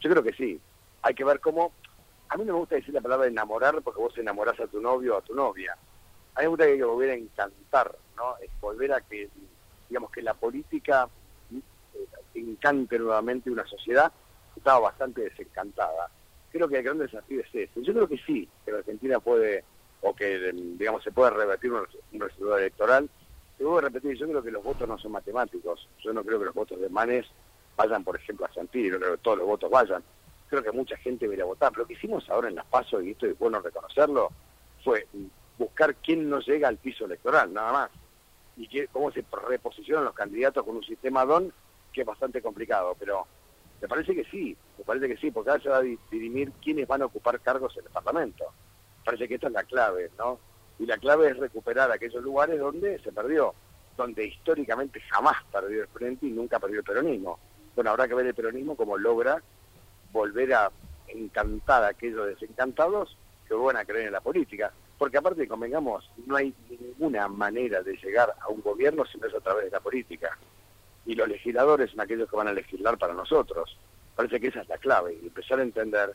Yo 0.00 0.10
creo 0.10 0.22
que 0.22 0.32
sí, 0.32 0.58
hay 1.02 1.14
que 1.14 1.24
ver 1.24 1.40
cómo... 1.40 1.72
A 2.32 2.36
mí 2.38 2.46
no 2.46 2.54
me 2.54 2.60
gusta 2.60 2.76
decir 2.76 2.94
la 2.94 3.02
palabra 3.02 3.26
enamorar 3.26 3.82
porque 3.82 4.00
vos 4.00 4.16
enamorás 4.16 4.58
a 4.58 4.66
tu 4.66 4.80
novio 4.80 5.16
o 5.16 5.18
a 5.18 5.22
tu 5.22 5.34
novia. 5.34 5.76
A 6.34 6.40
mí 6.40 6.44
me 6.44 6.48
gusta 6.48 6.64
que 6.64 6.82
volver 6.82 7.10
a 7.10 7.14
encantar, 7.14 7.94
¿no? 8.16 8.38
Es 8.38 8.48
volver 8.58 8.90
a 8.94 9.02
que, 9.02 9.28
digamos, 9.86 10.10
que 10.10 10.22
la 10.22 10.32
política 10.32 11.06
eh, 11.52 12.06
encante 12.34 12.98
nuevamente 12.98 13.50
una 13.50 13.66
sociedad 13.66 14.10
que 14.54 14.60
estaba 14.60 14.80
bastante 14.80 15.20
desencantada. 15.20 16.08
Creo 16.50 16.68
que 16.68 16.78
el 16.78 16.82
gran 16.82 16.96
desafío 16.96 17.42
es 17.42 17.54
ese. 17.54 17.82
Yo 17.82 17.92
creo 17.92 18.08
que 18.08 18.16
sí, 18.16 18.48
que 18.64 18.72
la 18.72 18.78
Argentina 18.78 19.20
puede, 19.20 19.62
o 20.00 20.16
que, 20.16 20.52
digamos, 20.54 21.02
se 21.02 21.12
puede 21.12 21.32
revertir 21.32 21.70
un, 21.70 21.86
resultado 22.18 22.56
electoral. 22.56 23.10
Te 23.58 23.64
voy 23.64 23.76
a 23.76 23.82
repetir, 23.82 24.16
yo 24.16 24.26
creo 24.26 24.42
que 24.42 24.50
los 24.50 24.64
votos 24.64 24.88
no 24.88 24.96
son 24.96 25.12
matemáticos. 25.12 25.86
Yo 26.02 26.14
no 26.14 26.24
creo 26.24 26.38
que 26.38 26.46
los 26.46 26.54
votos 26.54 26.80
de 26.80 26.88
Manes 26.88 27.26
vayan, 27.76 28.02
por 28.02 28.16
ejemplo, 28.16 28.46
a 28.46 28.54
Santilli, 28.54 28.88
no 28.88 28.96
creo 28.96 29.16
que 29.16 29.22
todos 29.22 29.36
los 29.36 29.46
votos 29.46 29.70
vayan. 29.70 30.02
Creo 30.52 30.62
que 30.62 30.72
mucha 30.72 30.98
gente 30.98 31.26
va 31.26 31.42
a 31.42 31.46
votar. 31.46 31.74
Lo 31.74 31.86
que 31.86 31.94
hicimos 31.94 32.28
ahora 32.28 32.50
en 32.50 32.56
las 32.56 32.66
PASO, 32.66 33.00
y 33.00 33.12
esto 33.12 33.24
es 33.24 33.38
bueno 33.38 33.58
reconocerlo, 33.62 34.28
fue 34.84 35.06
buscar 35.56 35.94
quién 35.94 36.28
no 36.28 36.40
llega 36.40 36.68
al 36.68 36.76
piso 36.76 37.06
electoral, 37.06 37.54
nada 37.54 37.72
más. 37.72 37.90
Y 38.58 38.68
que, 38.68 38.86
cómo 38.88 39.10
se 39.10 39.24
reposicionan 39.48 40.04
los 40.04 40.12
candidatos 40.12 40.62
con 40.62 40.76
un 40.76 40.84
sistema 40.84 41.24
DON 41.24 41.50
que 41.90 42.02
es 42.02 42.06
bastante 42.06 42.42
complicado. 42.42 42.94
Pero 42.98 43.26
me 43.80 43.88
parece 43.88 44.14
que 44.14 44.24
sí, 44.24 44.54
me 44.76 44.84
parece 44.84 45.08
que 45.08 45.16
sí, 45.16 45.30
porque 45.30 45.48
ahora 45.48 45.62
se 45.62 45.70
va 45.70 45.78
a 45.78 45.84
dirimir 46.10 46.52
quiénes 46.62 46.86
van 46.86 47.00
a 47.00 47.06
ocupar 47.06 47.40
cargos 47.40 47.74
en 47.78 47.86
el 47.86 47.90
Parlamento. 47.90 48.44
Me 48.98 49.04
parece 49.06 49.28
que 49.28 49.36
esta 49.36 49.46
es 49.46 49.54
la 49.54 49.64
clave, 49.64 50.10
¿no? 50.18 50.38
Y 50.78 50.84
la 50.84 50.98
clave 50.98 51.30
es 51.30 51.38
recuperar 51.38 51.90
aquellos 51.90 52.22
lugares 52.22 52.60
donde 52.60 52.98
se 52.98 53.10
perdió, 53.10 53.54
donde 53.96 54.26
históricamente 54.26 55.00
jamás 55.00 55.42
perdió 55.50 55.80
el 55.80 55.88
frente 55.88 56.26
y 56.26 56.30
nunca 56.30 56.60
perdió 56.60 56.80
el 56.80 56.84
peronismo. 56.84 57.38
Bueno, 57.74 57.88
habrá 57.88 58.06
que 58.06 58.14
ver 58.14 58.26
el 58.26 58.34
peronismo 58.34 58.76
como 58.76 58.98
logra 58.98 59.42
volver 60.12 60.52
a 60.54 60.70
encantar 61.08 61.84
a 61.84 61.88
aquellos 61.88 62.26
desencantados 62.26 63.16
que 63.46 63.54
vuelvan 63.54 63.82
a 63.82 63.84
creer 63.84 64.06
en 64.06 64.12
la 64.12 64.20
política. 64.20 64.72
Porque 64.98 65.18
aparte, 65.18 65.48
convengamos, 65.48 66.08
no 66.26 66.36
hay 66.36 66.54
ninguna 66.68 67.26
manera 67.28 67.82
de 67.82 67.96
llegar 67.96 68.34
a 68.40 68.48
un 68.48 68.60
gobierno 68.60 69.04
si 69.04 69.18
no 69.18 69.26
es 69.26 69.34
a 69.34 69.40
través 69.40 69.64
de 69.64 69.70
la 69.70 69.80
política. 69.80 70.38
Y 71.04 71.14
los 71.14 71.28
legisladores 71.28 71.90
son 71.90 72.00
aquellos 72.00 72.30
que 72.30 72.36
van 72.36 72.48
a 72.48 72.52
legislar 72.52 72.96
para 72.98 73.12
nosotros. 73.12 73.76
Parece 74.14 74.38
que 74.38 74.48
esa 74.48 74.60
es 74.60 74.68
la 74.68 74.78
clave, 74.78 75.18
y 75.20 75.26
empezar 75.26 75.58
a 75.58 75.62
entender 75.62 76.12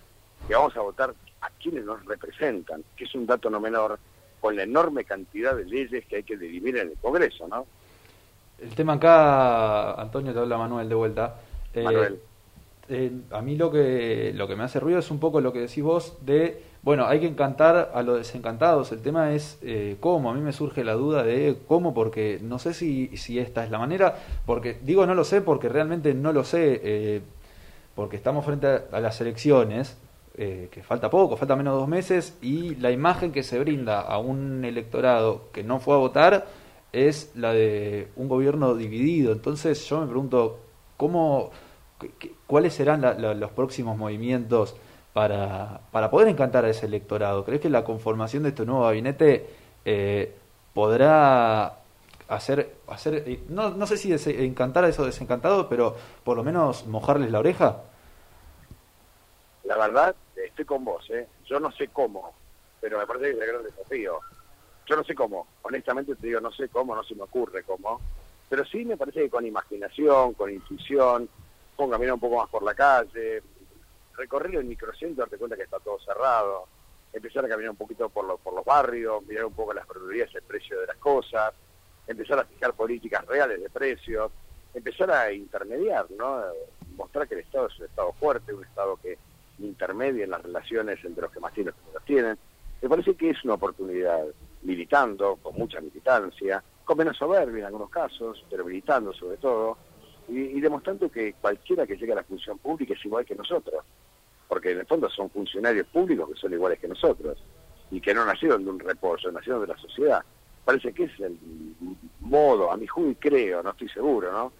que 0.47 0.55
vamos 0.55 0.77
a 0.77 0.81
votar 0.81 1.13
a 1.41 1.49
quienes 1.49 1.83
nos 1.83 2.05
representan, 2.05 2.83
que 2.95 3.03
es 3.03 3.15
un 3.15 3.25
dato 3.25 3.49
no 3.49 3.59
menor, 3.59 3.99
con 4.39 4.55
la 4.55 4.63
enorme 4.63 5.03
cantidad 5.03 5.55
de 5.55 5.65
leyes 5.65 6.05
que 6.05 6.17
hay 6.17 6.23
que 6.23 6.37
dirimir 6.37 6.77
en 6.77 6.89
el 6.89 6.97
Congreso, 6.97 7.47
¿no? 7.47 7.65
El 8.59 8.73
tema 8.73 8.93
acá, 8.93 9.93
Antonio, 9.93 10.33
te 10.33 10.39
habla 10.39 10.57
Manuel 10.57 10.89
de 10.89 10.95
vuelta. 10.95 11.35
Eh, 11.73 11.83
Manuel. 11.83 12.21
Eh, 12.89 13.11
a 13.31 13.41
mí 13.41 13.55
lo 13.55 13.71
que, 13.71 14.31
lo 14.35 14.47
que 14.47 14.55
me 14.55 14.63
hace 14.63 14.79
ruido 14.79 14.99
es 14.99 15.11
un 15.11 15.19
poco 15.19 15.41
lo 15.41 15.51
que 15.51 15.59
decís 15.59 15.83
vos 15.83 16.17
de, 16.21 16.63
bueno, 16.83 17.05
hay 17.05 17.19
que 17.19 17.27
encantar 17.27 17.91
a 17.93 18.01
los 18.01 18.17
desencantados. 18.17 18.91
El 18.91 19.01
tema 19.01 19.33
es 19.33 19.59
eh, 19.61 19.97
cómo. 19.99 20.29
A 20.29 20.33
mí 20.33 20.41
me 20.41 20.53
surge 20.53 20.83
la 20.83 20.93
duda 20.93 21.23
de 21.23 21.57
cómo, 21.67 21.93
porque 21.93 22.39
no 22.41 22.59
sé 22.59 22.73
si, 22.73 23.15
si 23.17 23.39
esta 23.39 23.63
es 23.63 23.71
la 23.71 23.79
manera, 23.79 24.15
porque 24.45 24.77
digo 24.81 25.05
no 25.05 25.15
lo 25.15 25.23
sé 25.23 25.41
porque 25.41 25.69
realmente 25.69 26.13
no 26.13 26.31
lo 26.33 26.43
sé, 26.43 27.21
porque 27.95 28.15
estamos 28.15 28.45
frente 28.45 28.67
a, 28.67 28.83
a 28.91 28.99
las 28.99 29.19
elecciones 29.21 29.97
eh, 30.39 30.69
que 30.71 30.83
falta 30.83 31.09
poco, 31.09 31.35
falta 31.35 31.55
menos 31.55 31.73
de 31.73 31.79
dos 31.79 31.89
meses, 31.89 32.37
y 32.43 32.75
la 32.75 32.91
imagen 32.91 33.31
que 33.31 33.41
se 33.41 33.57
brinda 33.57 34.01
a 34.01 34.19
un 34.19 34.63
electorado 34.65 35.49
que 35.51 35.63
no 35.63 35.79
fue 35.79 35.95
a 35.95 35.97
votar 35.97 36.45
es 36.93 37.31
la 37.33 37.53
de 37.53 38.09
un 38.15 38.27
gobierno 38.27 38.75
dividido. 38.75 39.31
Entonces 39.31 39.83
yo 39.89 39.99
me 39.99 40.05
pregunto, 40.05 40.59
¿cómo, 40.95 41.49
¿cuáles 42.45 42.73
serán 42.73 43.01
los 43.39 43.51
próximos 43.51 43.97
movimientos 43.97 44.75
para, 45.13 45.81
para 45.91 46.11
poder 46.11 46.27
encantar 46.27 46.65
a 46.65 46.69
ese 46.69 46.85
electorado? 46.85 47.43
¿Crees 47.43 47.61
que 47.61 47.69
la 47.69 47.83
conformación 47.83 48.43
de 48.43 48.49
este 48.49 48.65
nuevo 48.65 48.83
gabinete 48.83 49.49
eh, 49.85 50.35
podrá 50.73 51.77
hacer, 52.27 52.75
hacer 52.87 53.23
eh, 53.25 53.39
no, 53.49 53.69
no 53.69 53.87
sé 53.87 53.97
si 53.97 54.13
encantar 54.43 54.83
a 54.83 54.89
esos 54.89 55.05
desencantados, 55.05 55.67
pero 55.69 55.95
por 56.23 56.37
lo 56.37 56.43
menos 56.43 56.85
mojarles 56.87 57.31
la 57.31 57.39
oreja? 57.39 57.81
La 59.63 59.77
verdad, 59.77 60.15
estoy 60.35 60.65
con 60.65 60.85
vos, 60.85 61.09
¿eh? 61.09 61.27
Yo 61.45 61.59
no 61.59 61.71
sé 61.71 61.87
cómo, 61.89 62.33
pero 62.79 62.99
me 62.99 63.07
parece 63.07 63.25
que 63.25 63.31
es 63.31 63.41
el 63.41 63.47
gran 63.47 63.63
desafío. 63.63 64.19
Yo 64.85 64.95
no 64.95 65.03
sé 65.03 65.15
cómo, 65.15 65.47
honestamente 65.63 66.15
te 66.15 66.27
digo, 66.27 66.39
no 66.39 66.51
sé 66.51 66.69
cómo, 66.69 66.95
no 66.95 67.03
se 67.03 67.15
me 67.15 67.23
ocurre 67.23 67.63
cómo, 67.63 67.99
pero 68.49 68.63
sí 68.65 68.85
me 68.85 68.95
parece 68.95 69.21
que 69.21 69.29
con 69.29 69.45
imaginación, 69.45 70.33
con 70.33 70.49
intuición, 70.49 71.27
con 71.77 71.91
caminar 71.91 72.15
un 72.15 72.19
poco 72.19 72.37
más 72.37 72.49
por 72.49 72.63
la 72.63 72.73
calle, 72.73 73.41
recorrer 74.17 74.55
el 74.55 74.65
microcentro, 74.65 75.23
darte 75.23 75.37
cuenta 75.37 75.55
que 75.55 75.63
está 75.63 75.79
todo 75.79 75.99
cerrado, 75.99 76.67
empezar 77.13 77.45
a 77.45 77.47
caminar 77.47 77.71
un 77.71 77.77
poquito 77.77 78.09
por, 78.09 78.37
por 78.39 78.53
los 78.53 78.65
barrios, 78.65 79.23
mirar 79.25 79.45
un 79.45 79.53
poco 79.53 79.73
las 79.73 79.87
verdurías, 79.87 80.33
el 80.33 80.41
precio 80.41 80.81
de 80.81 80.87
las 80.87 80.97
cosas, 80.97 81.53
empezar 82.07 82.39
a 82.39 82.45
fijar 82.45 82.73
políticas 82.73 83.25
reales 83.25 83.61
de 83.61 83.69
precios, 83.69 84.31
empezar 84.73 85.11
a 85.11 85.31
intermediar, 85.31 86.09
¿no? 86.11 86.41
Mostrar 86.97 87.27
que 87.27 87.35
el 87.35 87.41
Estado 87.41 87.67
es 87.67 87.79
un 87.79 87.85
Estado 87.85 88.11
fuerte, 88.13 88.53
un 88.53 88.63
Estado 88.63 88.97
que 88.97 89.17
intermedia 89.59 90.23
en 90.23 90.31
las 90.31 90.41
relaciones 90.41 91.03
entre 91.05 91.21
los 91.21 91.31
que 91.31 91.39
más 91.39 91.53
tienen 91.53 91.73
y 91.73 91.75
los 91.75 91.79
que 91.79 91.87
menos 91.87 92.05
tienen. 92.05 92.37
Me 92.81 92.89
parece 92.89 93.15
que 93.15 93.29
es 93.29 93.43
una 93.43 93.53
oportunidad 93.53 94.25
militando, 94.63 95.35
con 95.37 95.55
mucha 95.55 95.79
militancia, 95.79 96.63
con 96.83 96.97
menos 96.97 97.17
soberbia 97.17 97.59
en 97.59 97.65
algunos 97.65 97.89
casos, 97.89 98.43
pero 98.49 98.65
militando 98.65 99.13
sobre 99.13 99.37
todo, 99.37 99.77
y, 100.27 100.59
demostrando 100.59 101.09
que 101.09 101.33
cualquiera 101.33 101.87
que 101.87 101.95
llegue 101.95 102.11
a 102.11 102.17
la 102.17 102.23
función 102.23 102.57
pública 102.57 102.93
es 102.93 103.05
igual 103.05 103.25
que 103.25 103.35
nosotros, 103.35 103.83
porque 104.47 104.71
en 104.71 104.79
el 104.79 104.85
fondo 104.85 105.09
son 105.09 105.29
funcionarios 105.29 105.87
públicos 105.87 106.29
que 106.29 106.39
son 106.39 106.53
iguales 106.53 106.79
que 106.79 106.87
nosotros, 106.87 107.37
y 107.91 108.01
que 108.01 108.13
no 108.13 108.25
nacieron 108.25 108.63
de 108.63 108.69
un 108.69 108.79
reposo, 108.79 109.31
nacieron 109.31 109.61
de 109.61 109.67
la 109.67 109.77
sociedad. 109.77 110.23
Parece 110.65 110.91
que 110.91 111.05
es 111.05 111.19
el 111.19 111.37
modo, 112.19 112.71
a 112.71 112.77
mi 112.77 112.87
juicio 112.87 113.15
creo, 113.19 113.63
no 113.63 113.69
estoy 113.69 113.87
seguro, 113.89 114.31
¿no? 114.31 114.51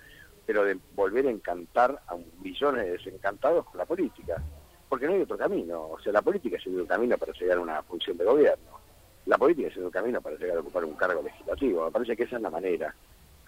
Pero 0.45 0.63
de 0.63 0.77
volver 0.95 1.27
a 1.27 1.31
encantar 1.31 2.01
a 2.07 2.15
millones 2.41 2.85
de 2.85 2.91
desencantados 2.91 3.65
con 3.65 3.77
la 3.77 3.85
política 3.85 4.41
porque 4.89 5.05
no 5.05 5.13
hay 5.13 5.21
otro 5.21 5.37
camino. 5.37 5.89
O 5.89 5.99
sea, 5.99 6.13
la 6.13 6.21
política 6.21 6.57
es 6.57 6.65
un 6.67 6.85
camino 6.85 7.17
para 7.17 7.33
llegar 7.33 7.57
a 7.57 7.61
una 7.61 7.83
función 7.83 8.17
de 8.17 8.25
gobierno. 8.25 8.79
La 9.25 9.37
política 9.37 9.67
es 9.67 9.77
un 9.77 9.89
camino 9.89 10.21
para 10.21 10.37
llegar 10.37 10.57
a 10.57 10.61
ocupar 10.61 10.85
un 10.85 10.93
cargo 10.93 11.21
legislativo. 11.21 11.85
Me 11.85 11.91
parece 11.91 12.15
que 12.15 12.23
esa 12.23 12.37
es 12.37 12.41
la 12.41 12.49
manera. 12.49 12.95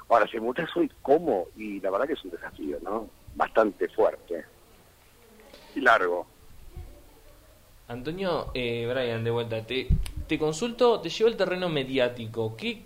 Ahora, 0.09 0.27
si 0.27 0.39
me 0.39 0.49
hoy 0.49 0.91
cómo, 1.01 1.47
y 1.55 1.79
la 1.79 1.91
verdad 1.91 2.07
que 2.07 2.13
es 2.13 2.25
un 2.25 2.31
desafío, 2.31 2.77
¿no? 2.81 3.07
Bastante 3.35 3.87
fuerte 3.89 4.43
y 5.75 5.81
largo. 5.81 6.25
Antonio, 7.87 8.51
eh, 8.53 8.87
Brian, 8.91 9.23
de 9.23 9.31
vuelta, 9.31 9.65
te, 9.65 9.87
te 10.27 10.37
consulto, 10.37 10.99
te 10.99 11.09
llevo 11.09 11.29
el 11.29 11.37
terreno 11.37 11.69
mediático. 11.69 12.55
¿Qué, 12.55 12.83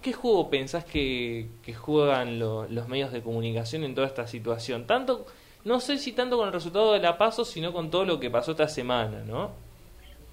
qué, 0.00 0.12
juego 0.12 0.50
pensás 0.50 0.84
que, 0.84 1.48
que 1.62 1.74
juegan 1.74 2.38
los 2.38 2.88
medios 2.88 3.12
de 3.12 3.22
comunicación 3.22 3.84
en 3.84 3.94
toda 3.94 4.06
esta 4.06 4.26
situación? 4.26 4.86
Tanto 4.86 5.26
no 5.64 5.78
sé 5.78 5.98
si 5.98 6.12
tanto 6.12 6.36
con 6.36 6.48
el 6.48 6.52
resultado 6.52 6.92
de 6.92 6.98
la 6.98 7.16
PASO, 7.16 7.44
sino 7.44 7.72
con 7.72 7.90
todo 7.90 8.04
lo 8.04 8.18
que 8.18 8.30
pasó 8.30 8.52
esta 8.52 8.66
semana, 8.66 9.22
¿no? 9.24 9.52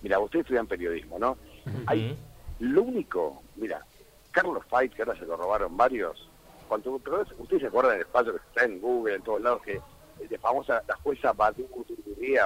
Mira, 0.02 0.20
ustedes 0.20 0.44
estudian 0.44 0.66
periodismo, 0.66 1.20
¿no? 1.20 1.38
Hay, 1.86 2.18
lo 2.60 2.84
único, 2.84 3.44
mira, 3.56 3.86
Carlos 4.32 4.64
Fight, 4.70 4.94
que 4.94 5.02
ahora 5.02 5.18
se 5.18 5.26
lo 5.26 5.36
robaron 5.38 5.76
varios, 5.76 6.28
cuando 6.68 6.92
ustedes 6.92 7.62
se 7.62 7.68
acuerdan 7.68 7.94
del 7.94 8.02
espacio 8.02 8.34
que 8.34 8.42
está 8.48 8.66
en 8.66 8.80
Google, 8.80 9.16
en 9.16 9.24
todos 9.24 9.42
lados, 9.42 9.62
que 9.64 9.82
de 10.28 10.38
famosa 10.38 10.84
la 10.88 10.96
jueza 10.98 11.34
Badu 11.34 11.68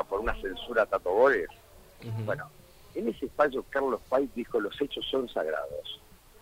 por 0.07 0.19
una 0.19 0.39
censura 0.41 0.83
a 0.83 0.85
Tato 0.85 1.11
Bueno, 1.13 2.49
en 2.95 3.07
ese 3.09 3.25
espacio 3.25 3.65
Carlos 3.69 4.01
Fight 4.07 4.33
dijo 4.33 4.59
los 4.59 4.79
hechos 4.79 5.05
son 5.09 5.27
sagrados, 5.27 5.99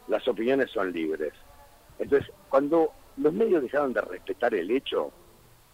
las 0.07 0.27
opiniones 0.27 0.69
son 0.69 0.91
libres. 0.91 1.33
Entonces, 1.97 2.31
cuando 2.49 2.91
los 3.17 3.33
medios 3.33 3.63
dejaron 3.63 3.93
de 3.93 4.01
respetar 4.01 4.53
el 4.53 4.69
hecho, 4.69 5.11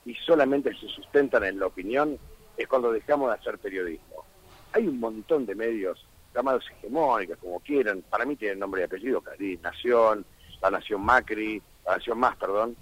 y 0.05 0.15
solamente 0.15 0.73
se 0.79 0.87
sustentan 0.87 1.43
en 1.43 1.59
la 1.59 1.67
opinión, 1.67 2.17
es 2.55 2.67
cuando 2.67 2.93
dejamos 2.93 3.29
de 3.29 3.35
hacer 3.35 3.57
periodismo. 3.59 4.23
Hay 4.71 4.87
un 4.87 4.99
montón 4.99 5.45
de 5.45 5.53
medios 5.53 6.05
llamados 6.37 6.65
hegemónicos, 6.71 7.37
como 7.37 7.59
quieran, 7.59 8.03
para 8.09 8.25
mí 8.25 8.35
tienen 8.35 8.59
nombre 8.59 8.81
y 8.81 8.83
apellido, 8.85 9.23
Nación, 9.61 10.25
La 10.61 10.71
Nación 10.71 11.01
Macri, 11.01 11.61
La 11.85 11.97
Nación 11.97 12.19
Más, 12.19 12.35
perdón, 12.37 12.75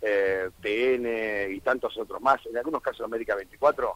eh, 0.00 0.50
TN 0.60 1.54
y 1.54 1.60
tantos 1.60 1.96
otros 1.98 2.20
más, 2.20 2.44
en 2.46 2.56
algunos 2.56 2.82
casos 2.82 3.04
América 3.04 3.34
24, 3.34 3.92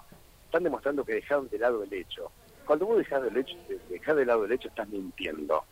están 0.46 0.64
demostrando 0.64 1.04
que 1.04 1.14
dejaron 1.14 1.48
de 1.48 1.58
lado 1.58 1.82
el 1.82 1.92
hecho. 1.92 2.30
Cuando 2.64 2.86
vos 2.86 2.98
dejás 2.98 3.22
de, 3.22 3.40
hecho, 3.40 3.56
dejás 3.88 4.16
de 4.16 4.26
lado 4.26 4.44
el 4.44 4.52
hecho, 4.52 4.68
estás 4.68 4.88
mintiendo. 4.88 5.62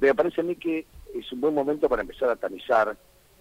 Me 0.00 0.14
parece 0.14 0.40
a 0.40 0.44
mí 0.44 0.56
que 0.56 0.86
es 1.14 1.32
un 1.32 1.40
buen 1.40 1.54
momento 1.54 1.88
para 1.88 2.02
empezar 2.02 2.30
a 2.30 2.36
tamizar, 2.36 2.96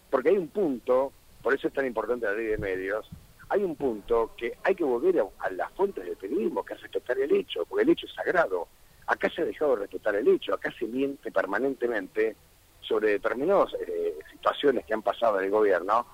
porque 0.09 0.29
hay 0.29 0.37
un 0.37 0.47
punto 0.47 1.11
por 1.45 1.53
eso 1.53 1.67
es 1.67 1.75
tan 1.75 1.85
importante 1.85 2.25
la 2.25 2.33
ley 2.33 2.47
de 2.47 2.57
medios, 2.57 3.07
hay 3.49 3.63
un 3.63 3.75
punto 3.75 4.31
que 4.35 4.57
hay 4.63 4.73
que 4.73 4.83
volver 4.83 5.23
a, 5.37 5.49
las 5.51 5.71
fuentes 5.73 6.03
del 6.03 6.17
periodismo, 6.17 6.65
que 6.65 6.73
es 6.73 6.81
respetar 6.81 7.19
el 7.19 7.31
hecho, 7.35 7.63
porque 7.65 7.83
el 7.83 7.89
hecho 7.89 8.07
es 8.07 8.13
sagrado. 8.15 8.67
Acá 9.07 9.29
se 9.29 9.41
ha 9.41 9.45
dejado 9.45 9.75
de 9.75 9.81
respetar 9.81 10.15
el 10.15 10.27
hecho, 10.27 10.53
acá 10.53 10.73
se 10.77 10.85
miente 10.85 11.31
permanentemente 11.31 12.35
sobre 12.81 13.11
determinadas 13.11 13.73
eh, 13.87 14.17
situaciones 14.31 14.85
que 14.85 14.93
han 14.93 15.01
pasado 15.01 15.39
en 15.39 15.45
el 15.45 15.51
gobierno 15.51 16.05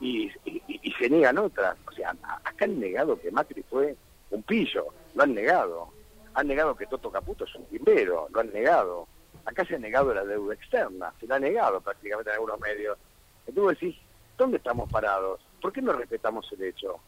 y, 0.00 0.30
y, 0.44 0.92
se 0.98 1.10
niegan 1.10 1.38
otras. 1.38 1.76
O 1.86 1.92
sea, 1.92 2.14
acá 2.44 2.64
han 2.64 2.78
negado 2.78 3.20
que 3.20 3.30
Macri 3.30 3.62
fue 3.62 3.96
un 4.30 4.42
pillo, 4.42 4.86
lo 5.14 5.22
han 5.22 5.34
negado. 5.34 5.90
Han 6.34 6.46
negado 6.46 6.76
que 6.76 6.86
Toto 6.86 7.10
Caputo 7.10 7.44
es 7.44 7.54
un 7.56 7.64
timbero, 7.66 8.28
lo 8.32 8.40
han 8.40 8.52
negado. 8.52 9.08
Acá 9.44 9.64
se 9.64 9.74
ha 9.74 9.78
negado 9.78 10.14
la 10.14 10.24
deuda 10.24 10.54
externa, 10.54 11.12
se 11.18 11.26
la 11.26 11.36
ha 11.36 11.40
negado 11.40 11.80
prácticamente 11.80 12.30
en 12.30 12.34
algunos 12.34 12.60
medios. 12.60 12.98
Entonces 13.46 13.80
decís, 13.80 14.00
¿dónde 14.36 14.58
estamos 14.58 14.90
parados? 14.90 15.40
¿Por 15.60 15.72
qué 15.72 15.82
no 15.82 15.92
respetamos 15.92 16.50
el 16.52 16.62
hecho? 16.62 17.00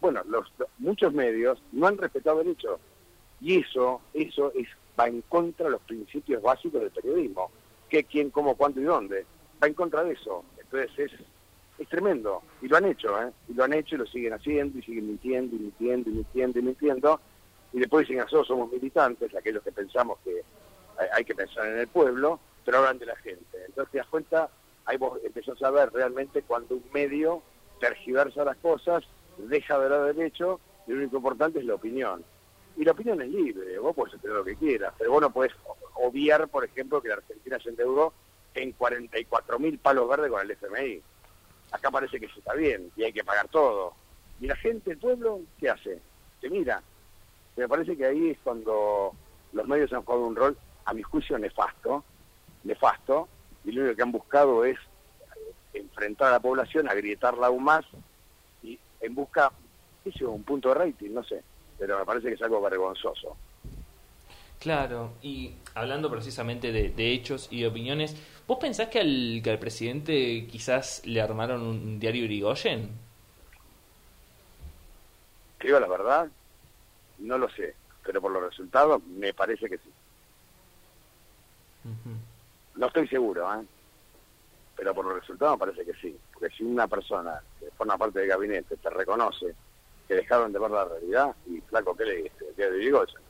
Bueno, 0.00 0.22
los, 0.28 0.52
muchos 0.78 1.12
medios 1.12 1.60
no 1.72 1.86
han 1.86 1.98
respetado 1.98 2.42
el 2.42 2.48
hecho. 2.48 2.78
Y 3.40 3.60
eso, 3.60 4.00
eso 4.14 4.52
es, 4.54 4.68
va 4.98 5.08
en 5.08 5.22
contra 5.22 5.66
de 5.66 5.72
los 5.72 5.82
principios 5.82 6.42
básicos 6.42 6.80
del 6.80 6.90
periodismo. 6.90 7.50
¿Qué, 7.88 8.04
quién, 8.04 8.30
cómo, 8.30 8.56
cuánto 8.56 8.80
y 8.80 8.84
dónde? 8.84 9.24
Va 9.62 9.66
en 9.66 9.74
contra 9.74 10.02
de 10.02 10.12
eso. 10.12 10.44
Entonces 10.58 10.90
es, 10.98 11.12
es 11.78 11.88
tremendo. 11.88 12.42
Y 12.62 12.68
lo 12.68 12.76
han 12.76 12.86
hecho, 12.86 13.20
¿eh? 13.22 13.30
Y 13.48 13.54
lo 13.54 13.64
han 13.64 13.72
hecho 13.72 13.94
y 13.94 13.98
lo 13.98 14.06
siguen 14.06 14.32
haciendo 14.32 14.78
y 14.78 14.82
siguen 14.82 15.06
mintiendo 15.06 15.56
y 15.56 15.58
mintiendo 15.58 16.10
y 16.10 16.12
mintiendo 16.14 16.58
y 16.58 16.62
mintiendo. 16.62 17.20
Y 17.72 17.80
después 17.80 18.06
dicen, 18.06 18.22
nosotros 18.22 18.46
somos 18.46 18.72
militantes, 18.72 19.34
aquellos 19.34 19.62
que 19.62 19.72
pensamos 19.72 20.18
que 20.24 20.42
hay 21.12 21.24
que 21.24 21.34
pensar 21.34 21.66
en 21.66 21.78
el 21.78 21.88
pueblo, 21.88 22.40
pero 22.64 22.78
hablan 22.78 22.98
de 22.98 23.06
la 23.06 23.16
gente. 23.16 23.64
Entonces 23.66 23.92
te 23.92 23.98
das 23.98 24.06
cuenta, 24.06 24.48
ahí 24.86 24.96
vos 24.96 25.18
empezás 25.22 25.62
a 25.62 25.70
ver 25.70 25.92
realmente 25.92 26.42
cuando 26.42 26.76
un 26.76 26.84
medio 26.92 27.42
tergiversa 27.80 28.44
las 28.44 28.56
cosas, 28.56 29.04
deja 29.36 29.78
de 29.78 29.90
lado 29.90 30.08
el 30.08 30.20
hecho, 30.20 30.60
y 30.86 30.92
lo 30.92 30.98
único 30.98 31.16
importante 31.18 31.58
es 31.58 31.64
la 31.64 31.74
opinión. 31.74 32.24
Y 32.76 32.84
la 32.84 32.92
opinión 32.92 33.20
es 33.22 33.28
libre, 33.28 33.78
vos 33.78 33.94
podés 33.94 34.14
hacer 34.14 34.30
lo 34.30 34.44
que 34.44 34.56
quieras, 34.56 34.92
pero 34.98 35.10
vos 35.10 35.22
no 35.22 35.30
podés 35.30 35.52
obviar, 35.94 36.46
por 36.48 36.64
ejemplo, 36.64 37.00
que 37.00 37.08
la 37.08 37.14
Argentina 37.14 37.58
se 37.58 37.70
endeudó 37.70 38.12
en 38.54 38.72
44 38.72 39.58
mil 39.58 39.78
palos 39.78 40.08
verdes 40.08 40.30
con 40.30 40.40
el 40.42 40.50
FMI. 40.50 41.02
Acá 41.72 41.90
parece 41.90 42.20
que 42.20 42.26
eso 42.26 42.38
está 42.38 42.54
bien 42.54 42.92
y 42.96 43.04
hay 43.04 43.12
que 43.12 43.24
pagar 43.24 43.48
todo. 43.48 43.94
Y 44.40 44.46
la 44.46 44.56
gente, 44.56 44.92
el 44.92 44.98
pueblo, 44.98 45.40
¿qué 45.58 45.70
hace? 45.70 46.00
Se 46.40 46.50
mira. 46.50 46.82
Me 47.56 47.66
parece 47.66 47.96
que 47.96 48.04
ahí 48.04 48.30
es 48.30 48.38
cuando 48.44 49.14
los 49.52 49.66
medios 49.66 49.92
han 49.94 50.02
jugado 50.02 50.26
un 50.26 50.36
rol, 50.36 50.58
a 50.84 50.92
mi 50.92 51.02
juicio, 51.02 51.38
nefasto, 51.38 52.04
nefasto, 52.64 53.28
y 53.64 53.72
lo 53.72 53.82
único 53.82 53.96
que 53.96 54.02
han 54.02 54.12
buscado 54.12 54.64
es 54.64 54.78
enfrentar 55.72 56.28
a 56.28 56.32
la 56.32 56.40
población, 56.40 56.88
agrietarla 56.88 57.46
aún 57.46 57.64
más, 57.64 57.84
y 58.62 58.78
en 59.00 59.14
busca, 59.14 59.50
¿qué 60.04 60.24
un 60.26 60.42
punto 60.42 60.68
de 60.68 60.74
rating? 60.74 61.10
No 61.10 61.24
sé, 61.24 61.42
pero 61.78 61.98
me 61.98 62.04
parece 62.04 62.28
que 62.28 62.34
es 62.34 62.42
algo 62.42 62.60
vergonzoso. 62.60 63.36
Claro, 64.58 65.12
y 65.22 65.54
hablando 65.74 66.10
precisamente 66.10 66.72
de, 66.72 67.12
hechos 67.12 67.48
y 67.50 67.60
de 67.60 67.68
opiniones, 67.68 68.16
¿vos 68.46 68.58
pensás 68.58 68.88
que 68.88 69.00
al, 69.00 69.40
que 69.42 69.50
al 69.50 69.58
presidente 69.58 70.46
quizás 70.50 71.04
le 71.04 71.20
armaron 71.20 71.62
un 71.62 72.00
diario 72.00 72.24
Irigoyen? 72.24 72.90
Creo 75.58 75.78
la 75.78 75.88
verdad, 75.88 76.28
no 77.18 77.38
lo 77.38 77.48
sé, 77.50 77.74
pero 78.04 78.20
por 78.20 78.32
los 78.32 78.42
resultados 78.42 79.02
me 79.04 79.32
parece 79.34 79.68
que 79.68 79.78
sí. 79.78 79.90
No 82.74 82.86
estoy 82.86 83.06
seguro, 83.08 83.52
¿eh? 83.54 83.64
pero 84.76 84.94
por 84.94 85.04
los 85.04 85.20
resultados 85.20 85.54
me 85.54 85.66
parece 85.66 85.84
que 85.84 85.98
sí, 86.00 86.18
porque 86.32 86.54
si 86.54 86.64
una 86.64 86.86
persona 86.88 87.40
que 87.58 87.70
forma 87.70 87.96
parte 87.96 88.20
del 88.20 88.28
gabinete 88.28 88.76
te 88.76 88.90
reconoce 88.90 89.54
que 90.06 90.14
dejaron 90.14 90.52
de 90.52 90.58
ver 90.58 90.70
la 90.70 90.84
realidad, 90.84 91.34
y 91.46 91.60
flaco, 91.62 91.96
¿qué 91.96 92.04
le? 92.04 92.20
El 92.20 92.56
día 92.56 92.70
de 92.70 92.78
Irigoyen. 92.78 93.20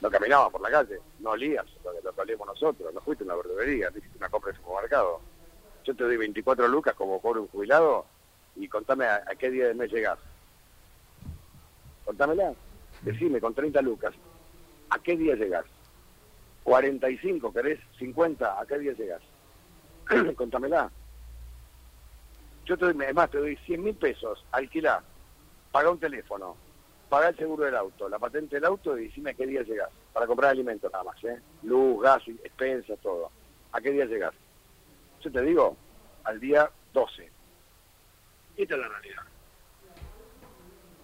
No 0.00 0.10
caminaba 0.10 0.48
por 0.48 0.60
la 0.62 0.70
calle, 0.70 0.98
no 1.18 1.30
olías 1.30 1.66
lo 1.84 1.92
que, 1.92 2.00
lo 2.02 2.12
que 2.12 2.20
olíamos 2.20 2.46
nosotros, 2.46 2.94
no 2.94 3.00
fuiste 3.00 3.24
a 3.24 3.26
una 3.26 3.36
verdulería, 3.36 3.90
no 3.90 3.98
hiciste 3.98 4.16
una 4.18 4.28
compra 4.30 4.52
de 4.52 4.58
supermercado. 4.58 5.20
Yo 5.84 5.94
te 5.94 6.04
doy 6.04 6.16
24 6.16 6.68
lucas 6.68 6.94
como 6.94 7.20
cobro 7.20 7.42
un 7.42 7.48
jubilado 7.48 8.06
y 8.56 8.68
contame 8.68 9.06
a, 9.06 9.24
qué 9.38 9.50
día 9.50 9.68
de 9.68 9.74
mes 9.74 9.92
llegás. 9.92 10.18
Contámela. 12.04 12.52
Decime, 13.02 13.40
con 13.40 13.54
30 13.54 13.80
lucas, 13.82 14.14
¿a 14.90 14.98
qué 14.98 15.16
día 15.16 15.34
llegás? 15.34 15.64
45, 16.64 17.52
¿querés? 17.52 17.80
50, 17.98 18.60
¿a 18.60 18.66
qué 18.66 18.78
día 18.78 18.92
llegás? 18.92 19.22
Contámela. 20.36 20.90
Yo 22.66 22.76
te 22.76 22.84
doy, 22.84 22.94
además 23.04 23.30
te 23.30 23.38
doy 23.38 23.56
100 23.56 23.82
mil 23.82 23.94
pesos, 23.94 24.44
alquilá, 24.52 25.02
paga 25.72 25.90
un 25.90 25.98
teléfono, 25.98 26.56
paga 27.08 27.28
el 27.28 27.36
seguro 27.36 27.64
del 27.64 27.76
auto, 27.76 28.08
la 28.08 28.18
patente 28.18 28.56
del 28.56 28.64
auto 28.64 28.96
y 28.96 29.04
decime 29.08 29.30
a 29.30 29.34
qué 29.34 29.46
día 29.46 29.62
llegás. 29.62 29.90
Para 30.12 30.26
comprar 30.26 30.50
alimentos 30.50 30.90
nada 30.92 31.04
más, 31.04 31.22
¿eh? 31.24 31.40
Luz, 31.62 32.02
gas, 32.02 32.22
expensas, 32.26 32.98
todo. 33.00 33.30
¿A 33.72 33.80
qué 33.80 33.90
día 33.90 34.04
llegás? 34.04 34.34
Yo 35.20 35.30
te 35.30 35.42
digo, 35.42 35.76
al 36.24 36.40
día 36.40 36.70
12. 36.92 37.30
Esta 38.56 38.74
es 38.74 38.80
la 38.80 38.88
realidad. 38.88 39.22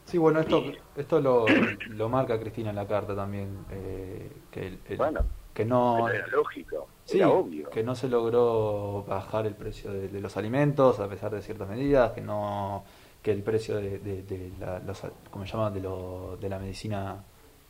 Sí, 0.04 0.18
bueno, 0.18 0.40
esto, 0.40 0.62
esto 0.96 1.20
lo, 1.20 1.46
lo 1.88 2.08
marca 2.08 2.38
Cristina 2.38 2.70
en 2.70 2.76
la 2.76 2.86
carta 2.86 3.16
también, 3.16 3.64
eh, 3.70 4.30
que 4.52 4.66
el, 4.68 4.96
bueno, 4.96 5.24
que 5.56 5.64
no 5.64 6.06
era 6.10 6.26
lógico 6.26 6.86
sí, 7.06 7.22
obvio. 7.22 7.70
que 7.70 7.82
no 7.82 7.94
se 7.94 8.08
logró 8.08 9.04
bajar 9.08 9.46
el 9.46 9.54
precio 9.54 9.90
de, 9.90 10.20
los 10.20 10.36
alimentos 10.36 11.00
a 11.00 11.08
pesar 11.08 11.30
de 11.30 11.40
ciertas 11.40 11.66
medidas 11.66 12.12
que 12.12 12.20
no 12.20 12.84
que 13.22 13.32
el 13.32 13.42
precio 13.42 13.76
de, 13.76 13.98
de, 13.98 14.52
la, 14.60 14.80
los 14.80 15.02
como 15.30 15.46
llaman 15.46 15.72
de, 15.72 15.80
lo, 15.80 16.36
de 16.38 16.48
la 16.50 16.58
medicina 16.58 17.24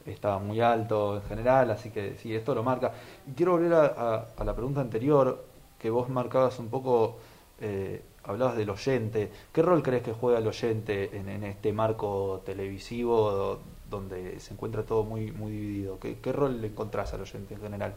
estaba 0.05 0.40
muy 0.40 0.61
alto 0.61 1.14
en 1.14 1.22
general 1.22 1.70
así 1.70 1.90
que 1.90 2.16
sí 2.16 2.35
esto 2.35 2.55
lo 2.57 2.64
marca. 2.64 2.92
Y 3.27 3.33
quiero 3.33 3.53
volver 3.53 3.72
a, 3.72 4.27
a, 4.37 4.44
la 4.44 4.55
pregunta 4.55 4.81
anterior 4.81 5.44
que 5.79 5.88
vos 5.88 6.09
marcabas 6.09 6.59
un 6.59 6.68
poco 6.68 7.18
eh, 7.61 8.03
hablabas 8.25 8.57
del 8.57 8.68
oyente. 8.70 9.31
Qué 9.53 9.62
rol 9.62 9.83
crees 9.83 10.03
que 10.03 10.12
juega 10.12 10.40
el 10.40 10.46
oyente 10.46 11.16
en, 11.16 11.29
en 11.29 11.44
este 11.44 11.72
marco 11.72 12.42
televisivo 12.44 13.61
donde 13.88 14.40
se 14.40 14.55
encuentra 14.55 14.85
todo 14.85 15.05
muy 15.05 15.33
muy 15.33 15.53
dividido. 15.53 15.99
¿Qué, 15.99 16.18
qué 16.20 16.33
rol 16.33 16.61
le 16.61 16.68
encontrás 16.68 17.14
al 17.14 17.22
oyente 17.22 17.55
en 17.55 17.61
general? 17.61 17.94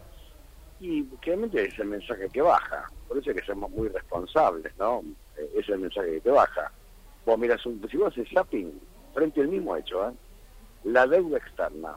Y 0.79 1.03
claramente 1.17 1.67
es 1.67 1.77
el 1.77 1.87
mensaje 1.87 2.29
que 2.29 2.41
baja, 2.41 2.89
por 3.07 3.17
eso 3.17 3.31
es 3.31 3.37
que 3.37 3.45
somos 3.45 3.69
muy 3.71 3.89
responsables, 3.89 4.71
¿no? 4.77 5.03
Eh, 5.37 5.51
es 5.57 5.67
el 5.67 5.79
mensaje 5.79 6.21
que 6.21 6.29
baja. 6.29 6.71
Vos 7.25 7.37
miras, 7.37 7.61
si 7.61 7.97
vos 7.97 8.13
haces 8.13 8.29
zapping, 8.33 8.79
frente 9.13 9.41
al 9.41 9.49
mismo 9.49 9.75
hecho, 9.75 10.09
¿eh? 10.09 10.13
La 10.85 11.05
deuda 11.05 11.37
externa, 11.37 11.95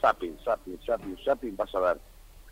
zapping, 0.00 0.38
zapping, 0.42 0.78
zapping, 0.86 1.18
zapping, 1.22 1.56
vas 1.56 1.74
a 1.74 1.80
ver 1.80 2.00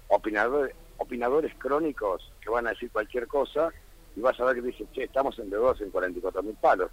opinadores, 0.08 0.74
opinadores 0.98 1.54
crónicos 1.56 2.30
que 2.42 2.50
van 2.50 2.66
a 2.66 2.70
decir 2.70 2.90
cualquier 2.90 3.26
cosa 3.26 3.70
y 4.14 4.20
vas 4.20 4.38
a 4.38 4.44
ver 4.44 4.56
que 4.56 4.62
dicen, 4.62 4.86
che, 4.92 5.04
estamos 5.04 5.38
endeudados 5.38 5.80
en 5.80 5.90
44 5.90 6.42
mil 6.42 6.56
palos. 6.56 6.90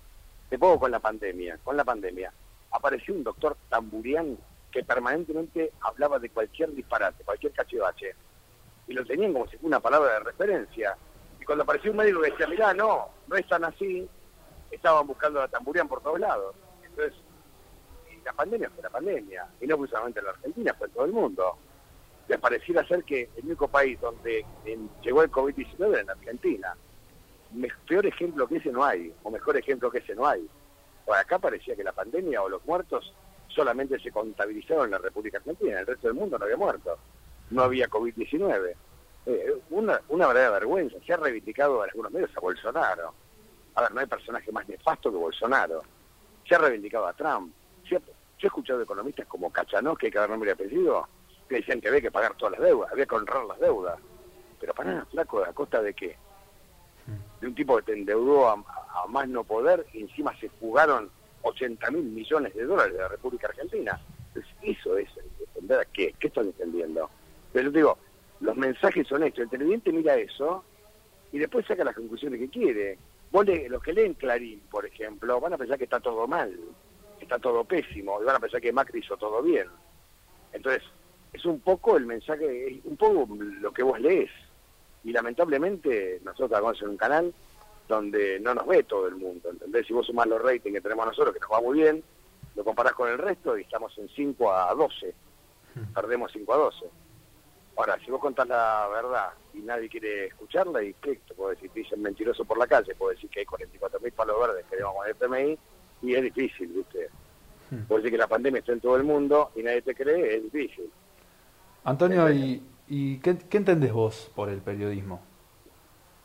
Te 0.50 0.58
pongo 0.58 0.80
con 0.80 0.92
la 0.92 1.00
pandemia, 1.00 1.60
con 1.62 1.76
la 1.76 1.84
pandemia 1.84 2.32
apareció 2.72 3.14
un 3.14 3.24
doctor 3.24 3.58
Tamburián 3.70 4.38
que 4.72 4.84
permanentemente 4.84 5.72
hablaba 5.82 6.20
de 6.20 6.30
cualquier 6.30 6.72
disparate, 6.74 7.24
cualquier 7.24 7.54
cachivache, 7.54 8.16
y 8.88 8.94
lo 8.94 9.06
tenían 9.06 9.34
como 9.34 9.46
si 9.48 9.58
fuera 9.58 9.68
una 9.68 9.80
palabra 9.80 10.14
de 10.14 10.20
referencia. 10.20 10.98
Y 11.40 11.46
cuando 11.46 11.64
apareció 11.64 11.92
un 11.92 11.98
médico 11.98 12.22
que 12.22 12.32
decía, 12.32 12.48
mirá, 12.48 12.74
no, 12.74 13.10
no 13.28 13.36
es 13.36 13.48
tan 13.48 13.64
así, 13.64 14.08
estaban 14.72 15.08
buscando 15.08 15.42
a 15.42 15.48
Tamburián 15.48 15.88
por 15.88 16.02
todos 16.02 16.20
lados. 16.20 16.56
Entonces, 16.84 17.14
la 18.24 18.34
pandemia 18.34 18.70
fue 18.70 18.84
la 18.84 18.90
pandemia, 18.90 19.48
y 19.62 19.68
no 19.68 19.78
fue 19.78 19.88
solamente 19.88 20.20
en 20.20 20.26
la 20.26 20.32
Argentina, 20.32 20.74
fue 20.78 20.88
en 20.88 20.94
todo 20.94 21.06
el 21.06 21.12
mundo. 21.14 21.58
Le 22.28 22.38
pareciera 22.38 22.86
ser 22.86 23.04
que 23.06 23.30
el 23.38 23.46
único 23.46 23.70
país 23.70 24.00
donde 24.02 24.46
llegó 25.02 25.24
el 25.24 25.32
COVID-19 25.32 25.94
era 25.94 26.02
en 26.02 26.10
Argentina. 26.10 26.76
Peor 27.88 28.06
ejemplo 28.06 28.46
que 28.48 28.58
ese 28.58 28.72
no 28.72 28.84
hay, 28.84 29.14
o 29.24 29.32
mejor 29.32 29.56
ejemplo 29.56 29.90
que 29.90 30.00
ese 30.00 30.14
no 30.14 30.28
hay 30.28 30.48
acá 31.16 31.40
parecía 31.40 31.76
que 31.76 31.84
la 31.84 31.94
pandemia 31.94 32.42
o 32.42 32.50
los 32.50 32.66
muertos 32.66 33.14
solamente 33.48 34.00
se 34.00 34.12
contabilizaron 34.12 34.86
en 34.86 34.92
la 34.92 34.98
República 34.98 35.38
Argentina, 35.38 35.74
en 35.74 35.78
el 35.80 35.88
resto 35.88 36.08
del 36.08 36.16
mundo 36.16 36.38
no 36.38 36.46
había 36.46 36.58
muertos, 36.58 37.00
no 37.50 37.64
había 37.64 37.90
COVID-19. 37.90 38.76
Eh, 39.26 39.62
una, 39.72 40.02
una 40.10 40.28
verdadera 40.28 40.52
vergüenza, 40.52 40.98
se 41.06 41.14
ha 41.14 41.18
reivindicado 41.18 41.84
en 41.84 41.90
algunos 41.90 42.12
medios 42.12 42.32
a 42.36 42.40
Bolsonaro. 42.40 43.14
A 43.76 43.82
ver, 43.82 43.92
no 43.94 44.00
hay 44.00 44.06
personaje 44.06 44.52
más 44.52 44.68
nefasto 44.68 45.12
que 45.12 45.18
Bolsonaro. 45.18 45.84
Se 46.48 46.56
ha 46.56 46.60
reivindicado 46.60 47.08
a 47.08 47.14
Trump. 47.14 47.54
yo 47.84 47.98
he 47.98 48.46
escuchado 48.46 48.82
economistas 48.82 49.28
como 49.28 49.52
Cachanós, 49.52 49.98
que 49.98 50.08
hay 50.08 50.12
que 50.12 50.20
dar 50.20 50.30
nombre 50.30 50.50
y 50.50 50.54
apellido, 50.54 51.08
que 51.48 51.56
decían 51.56 51.82
que 51.82 51.90
había 51.90 52.02
que 52.02 52.12
pagar 52.12 52.36
todas 52.36 52.54
las 52.54 52.62
deudas, 52.62 52.92
había 52.92 53.06
que 53.06 53.16
honrar 53.16 53.46
las 53.46 53.60
deudas. 53.60 54.00
Pero 54.60 54.74
para 54.74 54.92
nada, 54.92 55.06
flaco, 55.06 55.44
¿a 55.44 55.54
costa 55.54 55.82
de 55.82 55.94
qué? 55.94 56.18
de 57.40 57.48
un 57.48 57.56
tipo 57.56 57.78
que 57.78 57.84
te 57.84 57.94
endeudó 57.94 58.50
a, 58.50 58.64
más 59.08 59.28
no 59.28 59.44
poder 59.44 59.86
y 59.94 60.02
encima 60.02 60.38
se 60.40 60.50
jugaron 60.60 61.10
80 61.42 61.92
mil 61.92 62.04
millones 62.04 62.54
de 62.54 62.66
dólares 62.66 62.94
de 62.94 63.00
la 63.00 63.08
República 63.08 63.48
Argentina. 63.48 64.00
Entonces, 64.28 64.52
eso 64.62 64.98
es 64.98 65.10
defender 65.40 65.80
a 65.80 65.86
qué, 65.86 66.14
qué 66.20 66.28
están 66.28 66.48
defendiendo. 66.48 67.10
Pero 67.54 67.70
yo 67.70 67.72
digo, 67.72 67.98
los 68.40 68.56
mensajes 68.56 69.08
son 69.08 69.24
estos, 69.24 69.44
el 69.44 69.50
televidente 69.50 69.92
mira 69.92 70.16
eso 70.16 70.64
y 71.32 71.40
después 71.40 71.66
saca 71.66 71.84
las 71.84 71.96
conclusiones 71.96 72.40
que 72.40 72.50
quiere. 72.50 72.98
Vos 73.32 73.46
los 73.70 73.84
que 73.84 73.94
leen 73.94 74.14
Clarín, 74.14 74.62
por 74.72 74.86
ejemplo, 74.86 75.40
van 75.40 75.54
a 75.54 75.58
pensar 75.58 75.78
que 75.78 75.84
está 75.84 76.00
todo 76.00 76.28
mal, 76.28 76.58
está 77.20 77.38
todo 77.40 77.64
pésimo, 77.66 78.22
y 78.22 78.26
van 78.26 78.38
a 78.38 78.40
pensar 78.40 78.62
que 78.62 78.72
Macri 78.72 79.00
hizo 79.00 79.18
todo 79.18 79.42
bien. 79.42 79.68
Entonces, 80.54 80.84
es 81.34 81.46
un 81.46 81.60
poco 81.60 81.98
el 81.98 82.06
mensaje, 82.06 82.68
es 82.68 82.86
un 82.86 82.96
poco 82.96 83.28
lo 83.36 83.72
que 83.74 83.84
vos 83.84 84.00
lees 84.00 84.32
Y 85.04 85.12
lamentablemente 85.12 86.22
nosotros 86.24 86.50
trabajamos 86.50 86.82
en 86.82 86.90
un 86.90 86.98
canal 86.98 87.34
donde 87.88 88.40
no 88.40 88.54
nos 88.54 88.68
ve 88.68 88.84
todo 88.84 89.08
el 89.08 89.16
mundo, 89.16 89.50
¿entendés? 89.50 89.88
Si 89.88 89.94
vos 89.94 90.06
sumás 90.06 90.28
los 90.28 90.42
ratings 90.42 90.76
que 90.76 90.82
tenemos 90.82 91.06
nosotros, 91.06 91.34
que 91.34 91.40
nos 91.40 91.52
va 91.52 91.62
muy 91.62 91.80
bien, 91.80 92.04
lo 92.56 92.64
comparás 92.64 92.94
con 92.94 93.10
el 93.10 93.18
resto 93.18 93.58
y 93.58 93.62
estamos 93.62 93.98
en 93.98 94.10
5 94.10 94.54
a 94.54 94.74
12, 94.74 95.14
perdemos 95.94 96.32
5 96.34 96.54
a 96.54 96.58
12. 96.58 96.86
Ahora, 97.78 97.98
si 98.04 98.10
vos 98.10 98.20
contás 98.20 98.48
la 98.48 98.88
verdad 98.92 99.30
y 99.54 99.60
nadie 99.60 99.88
quiere 99.88 100.26
escucharla, 100.26 100.82
¿y 100.84 100.94
qué? 100.96 101.20
Te 101.28 101.34
puedo 101.36 101.52
decir, 101.52 101.70
te 101.70 101.82
dicen 101.82 102.02
mentiroso 102.02 102.44
por 102.44 102.58
la 102.58 102.66
calle, 102.66 102.96
puedo 102.96 103.12
decir 103.12 103.30
que 103.30 103.42
hay 103.42 103.46
44.000 103.46 104.12
palos 104.14 104.40
verdes 104.40 104.66
que 104.70 104.78
llevamos 104.78 105.06
el 105.06 105.12
FMI, 105.12 105.58
y 106.02 106.16
es 106.16 106.24
difícil, 106.24 106.68
¿viste? 106.70 107.10
Puedo 107.88 108.02
decir 108.02 108.12
que 108.12 108.18
la 108.18 108.28
pandemia 108.28 108.60
está 108.60 108.72
en 108.72 108.80
todo 108.80 108.96
el 108.96 109.04
mundo 109.04 109.52
y 109.56 109.62
nadie 109.62 109.82
te 109.82 109.94
cree, 109.94 110.38
es 110.38 110.44
difícil. 110.52 110.90
Antonio, 111.84 112.32
¿y, 112.32 112.64
y 112.88 113.20
qué, 113.20 113.38
qué 113.38 113.58
entendés 113.58 113.92
vos 113.94 114.32
por 114.36 114.50
el 114.50 114.62
periodismo? 114.62 115.22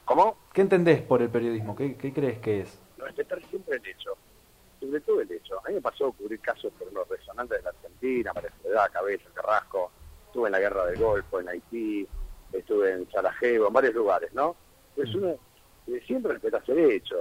¿Cómo? 0.04 0.36
¿Qué 0.52 0.60
entendés 0.62 1.02
por 1.02 1.22
el 1.22 1.30
periodismo? 1.30 1.76
¿Qué, 1.76 1.96
qué 1.96 2.12
crees 2.12 2.38
que 2.40 2.60
es? 2.60 2.82
respetar 3.02 3.42
siempre 3.48 3.76
el 3.76 3.86
hecho, 3.86 4.16
sobre 4.80 5.00
todo 5.00 5.20
el 5.20 5.30
hecho. 5.30 5.58
A 5.64 5.68
mí 5.68 5.74
me 5.74 5.80
pasó 5.80 6.08
a 6.08 6.12
cubrir 6.12 6.40
casos 6.40 6.72
por 6.78 6.92
los 6.92 7.08
resonantes 7.08 7.58
de 7.58 7.64
la 7.64 7.70
Argentina, 7.70 8.32
María 8.32 8.52
Soledad, 8.62 8.92
Cabeza, 8.92 9.24
Carrasco, 9.34 9.90
estuve 10.26 10.48
en 10.48 10.52
la 10.52 10.60
Guerra 10.60 10.86
del 10.86 10.98
Golfo, 10.98 11.40
en 11.40 11.48
Haití, 11.48 12.06
estuve 12.52 12.92
en 12.92 13.10
Sarajevo, 13.10 13.68
en 13.68 13.72
varios 13.72 13.94
lugares, 13.94 14.32
¿no? 14.34 14.56
Entonces 14.90 15.14
uno 15.14 15.36
eh, 15.88 16.02
siempre 16.06 16.32
respetas 16.32 16.68
el 16.68 16.78
hecho. 16.78 17.16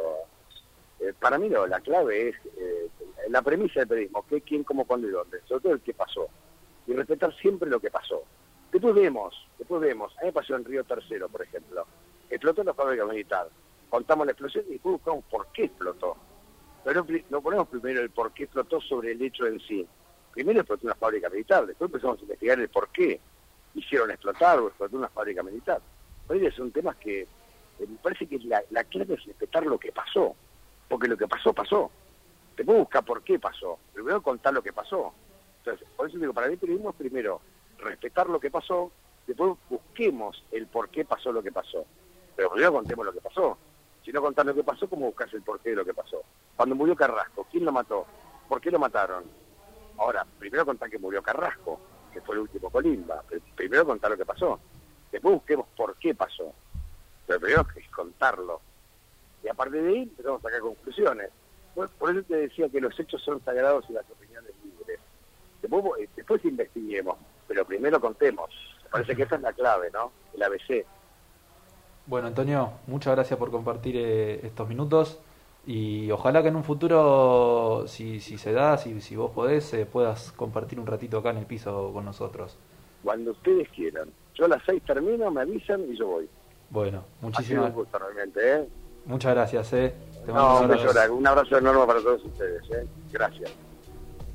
Eh, 0.99 1.13
para 1.19 1.37
mí 1.37 1.49
no, 1.49 1.65
la 1.67 1.79
clave 1.79 2.29
es 2.29 2.35
eh, 2.57 2.87
la 3.29 3.41
premisa 3.41 3.81
del 3.81 3.89
periodismo, 3.89 4.25
qué, 4.27 4.41
quién, 4.41 4.63
cómo, 4.63 4.85
cuándo 4.85 5.07
y 5.07 5.11
dónde, 5.11 5.41
sobre 5.47 5.61
todo 5.61 5.73
el 5.73 5.81
qué 5.81 5.93
pasó. 5.93 6.27
Y 6.87 6.93
respetar 6.93 7.35
siempre 7.37 7.69
lo 7.69 7.79
que 7.79 7.91
pasó. 7.91 8.23
Después 8.71 8.95
vemos, 8.95 9.35
después 9.57 9.81
vemos, 9.81 10.15
a 10.17 10.21
mí 10.21 10.27
me 10.27 10.33
pasó 10.33 10.55
en 10.55 10.63
Río 10.63 10.83
Tercero, 10.83 11.27
por 11.27 11.41
ejemplo, 11.41 11.85
explotó 12.35 12.63
la 12.63 12.73
fábrica 12.73 13.05
militar, 13.05 13.49
contamos 13.89 14.25
la 14.25 14.31
explosión 14.31 14.65
y 14.67 14.73
después 14.73 14.93
buscamos 14.93 15.23
por 15.25 15.47
qué 15.51 15.65
explotó. 15.65 16.17
Pero 16.83 17.05
no, 17.29 17.41
ponemos 17.41 17.67
primero 17.67 18.01
el 18.01 18.09
por 18.09 18.31
qué 18.33 18.43
explotó 18.43 18.81
sobre 18.81 19.11
el 19.11 19.21
hecho 19.21 19.45
en 19.45 19.59
sí. 19.59 19.87
Primero 20.33 20.61
explotó 20.61 20.87
una 20.87 20.95
fábrica 20.95 21.29
militar, 21.29 21.65
después 21.65 21.89
empezamos 21.89 22.17
a 22.17 22.21
investigar 22.21 22.59
el 22.59 22.69
por 22.69 22.89
qué 22.89 23.19
hicieron 23.75 24.09
explotar 24.11 24.59
o 24.59 24.67
explotó 24.67 24.97
una 24.97 25.09
fábrica 25.09 25.43
militar. 25.43 25.81
Hoy 26.27 26.49
son 26.51 26.71
temas 26.71 26.95
que 26.95 27.21
eh, 27.21 27.27
me 27.79 27.97
parece 27.97 28.25
que 28.25 28.39
la, 28.39 28.63
la 28.69 28.83
clave 28.85 29.15
es 29.15 29.25
respetar 29.25 29.65
lo 29.65 29.77
que 29.77 29.91
pasó, 29.91 30.35
porque 30.87 31.07
lo 31.07 31.17
que 31.17 31.27
pasó, 31.27 31.53
pasó. 31.53 31.91
Después 32.55 32.77
buscar 32.77 33.03
por 33.03 33.23
qué 33.23 33.39
pasó, 33.39 33.77
primero 33.93 34.21
contar 34.21 34.53
lo 34.53 34.61
que 34.61 34.73
pasó. 34.73 35.13
Entonces, 35.59 35.87
por 35.95 36.09
eso 36.09 36.17
digo, 36.17 36.33
para 36.33 36.47
mí 36.47 36.57
periodismo 36.57 36.93
primero 36.93 37.41
respetar 37.77 38.29
lo 38.29 38.39
que 38.39 38.49
pasó, 38.49 38.91
después 39.27 39.57
busquemos 39.69 40.43
el 40.51 40.67
por 40.67 40.89
qué 40.89 41.05
pasó 41.05 41.31
lo 41.31 41.43
que 41.43 41.51
pasó. 41.51 41.85
Pero 42.41 42.53
primero 42.53 42.73
contemos 42.73 43.05
lo 43.05 43.13
que 43.13 43.21
pasó. 43.21 43.55
Si 44.03 44.11
no 44.11 44.19
contás 44.19 44.43
lo 44.43 44.55
que 44.55 44.63
pasó, 44.63 44.89
¿cómo 44.89 45.05
buscas 45.05 45.31
el 45.31 45.43
porqué 45.43 45.69
de 45.69 45.75
lo 45.75 45.85
que 45.85 45.93
pasó? 45.93 46.23
Cuando 46.55 46.73
murió 46.73 46.95
Carrasco, 46.95 47.45
¿quién 47.51 47.63
lo 47.63 47.71
mató? 47.71 48.07
¿Por 48.49 48.59
qué 48.59 48.71
lo 48.71 48.79
mataron? 48.79 49.25
Ahora, 49.99 50.25
primero 50.39 50.65
contar 50.65 50.89
que 50.89 50.97
murió 50.97 51.21
Carrasco, 51.21 51.79
que 52.11 52.19
fue 52.19 52.33
el 52.33 52.41
último 52.41 52.71
Colimba. 52.71 53.23
Primero 53.55 53.85
contar 53.85 54.09
lo 54.09 54.17
que 54.17 54.25
pasó. 54.25 54.59
Después 55.11 55.35
busquemos 55.35 55.67
por 55.77 55.95
qué 55.97 56.15
pasó. 56.15 56.51
Pero 57.27 57.39
primero 57.39 57.67
es 57.75 57.89
contarlo. 57.89 58.59
Y 59.43 59.47
a 59.47 59.53
partir 59.53 59.83
de 59.83 59.89
ahí 59.89 60.01
empezamos 60.01 60.39
a 60.39 60.47
sacar 60.47 60.61
conclusiones. 60.61 61.29
Por, 61.75 62.09
eso 62.09 62.23
te 62.23 62.37
decía 62.37 62.69
que 62.69 62.81
los 62.81 62.99
hechos 62.99 63.21
son 63.21 63.39
sagrados 63.45 63.85
y 63.87 63.93
las 63.93 64.09
opiniones 64.09 64.51
libres. 64.65 64.99
Después, 65.61 65.83
eh, 65.99 66.09
después 66.15 66.43
investiguemos, 66.43 67.19
pero 67.47 67.65
primero 67.65 68.01
contemos. 68.01 68.49
Parece 68.89 69.15
que 69.15 69.21
esa 69.21 69.35
es 69.35 69.41
la 69.41 69.53
clave, 69.53 69.91
¿no? 69.91 70.11
El 70.33 70.41
ABC. 70.41 70.87
Bueno, 72.07 72.27
Antonio, 72.27 72.71
muchas 72.87 73.15
gracias 73.15 73.37
por 73.37 73.51
compartir 73.51 73.95
eh, 73.97 74.45
estos 74.45 74.67
minutos 74.67 75.19
y 75.65 76.09
ojalá 76.09 76.41
que 76.41 76.47
en 76.47 76.55
un 76.55 76.63
futuro, 76.63 77.85
si, 77.87 78.19
si 78.19 78.37
se 78.37 78.51
da, 78.51 78.77
si, 78.77 78.99
si 79.01 79.15
vos 79.15 79.31
podés, 79.31 79.73
eh, 79.73 79.85
puedas 79.85 80.31
compartir 80.31 80.79
un 80.79 80.87
ratito 80.87 81.19
acá 81.19 81.29
en 81.29 81.37
el 81.37 81.45
piso 81.45 81.91
con 81.93 82.05
nosotros. 82.05 82.57
Cuando 83.03 83.31
ustedes 83.31 83.69
quieran. 83.69 84.09
Yo 84.33 84.45
a 84.45 84.47
las 84.47 84.63
seis 84.65 84.81
termino, 84.85 85.29
me 85.29 85.41
avisan 85.41 85.81
y 85.91 85.97
yo 85.97 86.07
voy. 86.07 86.29
Bueno, 86.69 87.03
muchísimas 87.21 87.73
gracias. 87.73 88.37
¿eh? 88.37 88.67
Muchas 89.05 89.33
gracias, 89.33 89.73
¿eh? 89.73 89.93
Te 90.25 90.31
no, 90.31 90.59
un, 90.61 90.71
abrazo. 90.71 91.13
un 91.13 91.27
abrazo 91.27 91.57
enorme 91.57 91.85
para 91.85 91.99
todos 91.99 92.23
ustedes, 92.23 92.63
¿eh? 92.71 92.87
Gracias. 93.11 93.51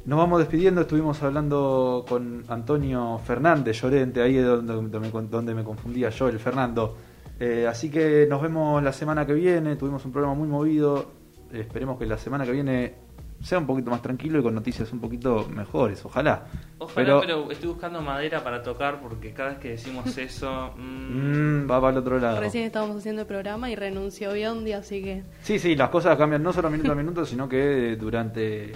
Nos 0.04 0.18
vamos 0.18 0.38
despidiendo, 0.38 0.82
estuvimos 0.82 1.20
hablando 1.22 2.04
con 2.08 2.44
Antonio 2.48 3.18
Fernández 3.24 3.80
Llorente, 3.80 4.22
ahí 4.22 4.38
es 4.38 4.44
donde, 4.44 4.72
donde, 4.74 5.00
me, 5.00 5.10
donde 5.10 5.54
me 5.54 5.64
confundía 5.64 6.10
yo, 6.10 6.28
el 6.28 6.38
Fernando. 6.38 6.94
Eh, 7.38 7.66
así 7.68 7.90
que 7.90 8.26
nos 8.28 8.40
vemos 8.40 8.82
la 8.82 8.92
semana 8.92 9.26
que 9.26 9.34
viene. 9.34 9.76
Tuvimos 9.76 10.04
un 10.04 10.12
programa 10.12 10.34
muy 10.34 10.48
movido. 10.48 11.12
esperemos 11.52 11.98
que 11.98 12.06
la 12.06 12.18
semana 12.18 12.44
que 12.44 12.52
viene 12.52 13.06
sea 13.42 13.58
un 13.58 13.66
poquito 13.66 13.90
más 13.90 14.02
tranquilo 14.02 14.38
y 14.38 14.42
con 14.42 14.54
noticias 14.54 14.90
un 14.92 15.00
poquito 15.00 15.46
mejores. 15.48 16.04
Ojalá. 16.04 16.46
Ojalá, 16.78 17.20
pero, 17.20 17.50
estoy 17.50 17.68
buscando 17.68 18.00
madera 18.00 18.42
para 18.42 18.62
tocar 18.62 19.00
porque 19.00 19.32
cada 19.32 19.50
vez 19.50 19.58
que 19.58 19.68
decimos 19.70 20.16
eso. 20.18 20.72
Mmm, 20.76 21.70
va 21.70 21.80
para 21.80 21.92
el 21.92 21.98
otro 21.98 22.18
lado. 22.18 22.40
Recién 22.40 22.64
estábamos 22.64 22.96
haciendo 22.96 23.22
el 23.22 23.28
programa 23.28 23.70
y 23.70 23.76
renunció 23.76 24.32
Biondi, 24.32 24.72
así 24.72 25.02
que. 25.02 25.22
Sí, 25.42 25.58
sí, 25.58 25.76
las 25.76 25.90
cosas 25.90 26.16
cambian 26.16 26.42
no 26.42 26.52
solo 26.52 26.70
minuto 26.70 26.92
a 26.92 26.94
minuto, 26.94 27.24
sino 27.24 27.48
que 27.48 27.96
durante. 27.96 28.72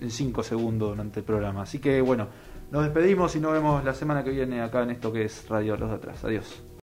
en 0.00 0.10
5 0.10 0.42
segundos 0.42 0.90
durante 0.90 1.20
el 1.20 1.24
programa. 1.24 1.62
Así 1.62 1.78
que 1.78 2.00
bueno, 2.00 2.28
nos 2.70 2.84
despedimos 2.84 3.34
y 3.36 3.40
nos 3.40 3.52
vemos 3.52 3.84
la 3.84 3.94
semana 3.94 4.22
que 4.22 4.30
viene 4.30 4.60
acá 4.60 4.82
en 4.82 4.90
esto 4.90 5.12
que 5.12 5.24
es 5.24 5.48
Radio 5.48 5.76
Los 5.76 5.90
de 5.90 5.96
Atrás. 5.96 6.24
Adiós. 6.24 6.62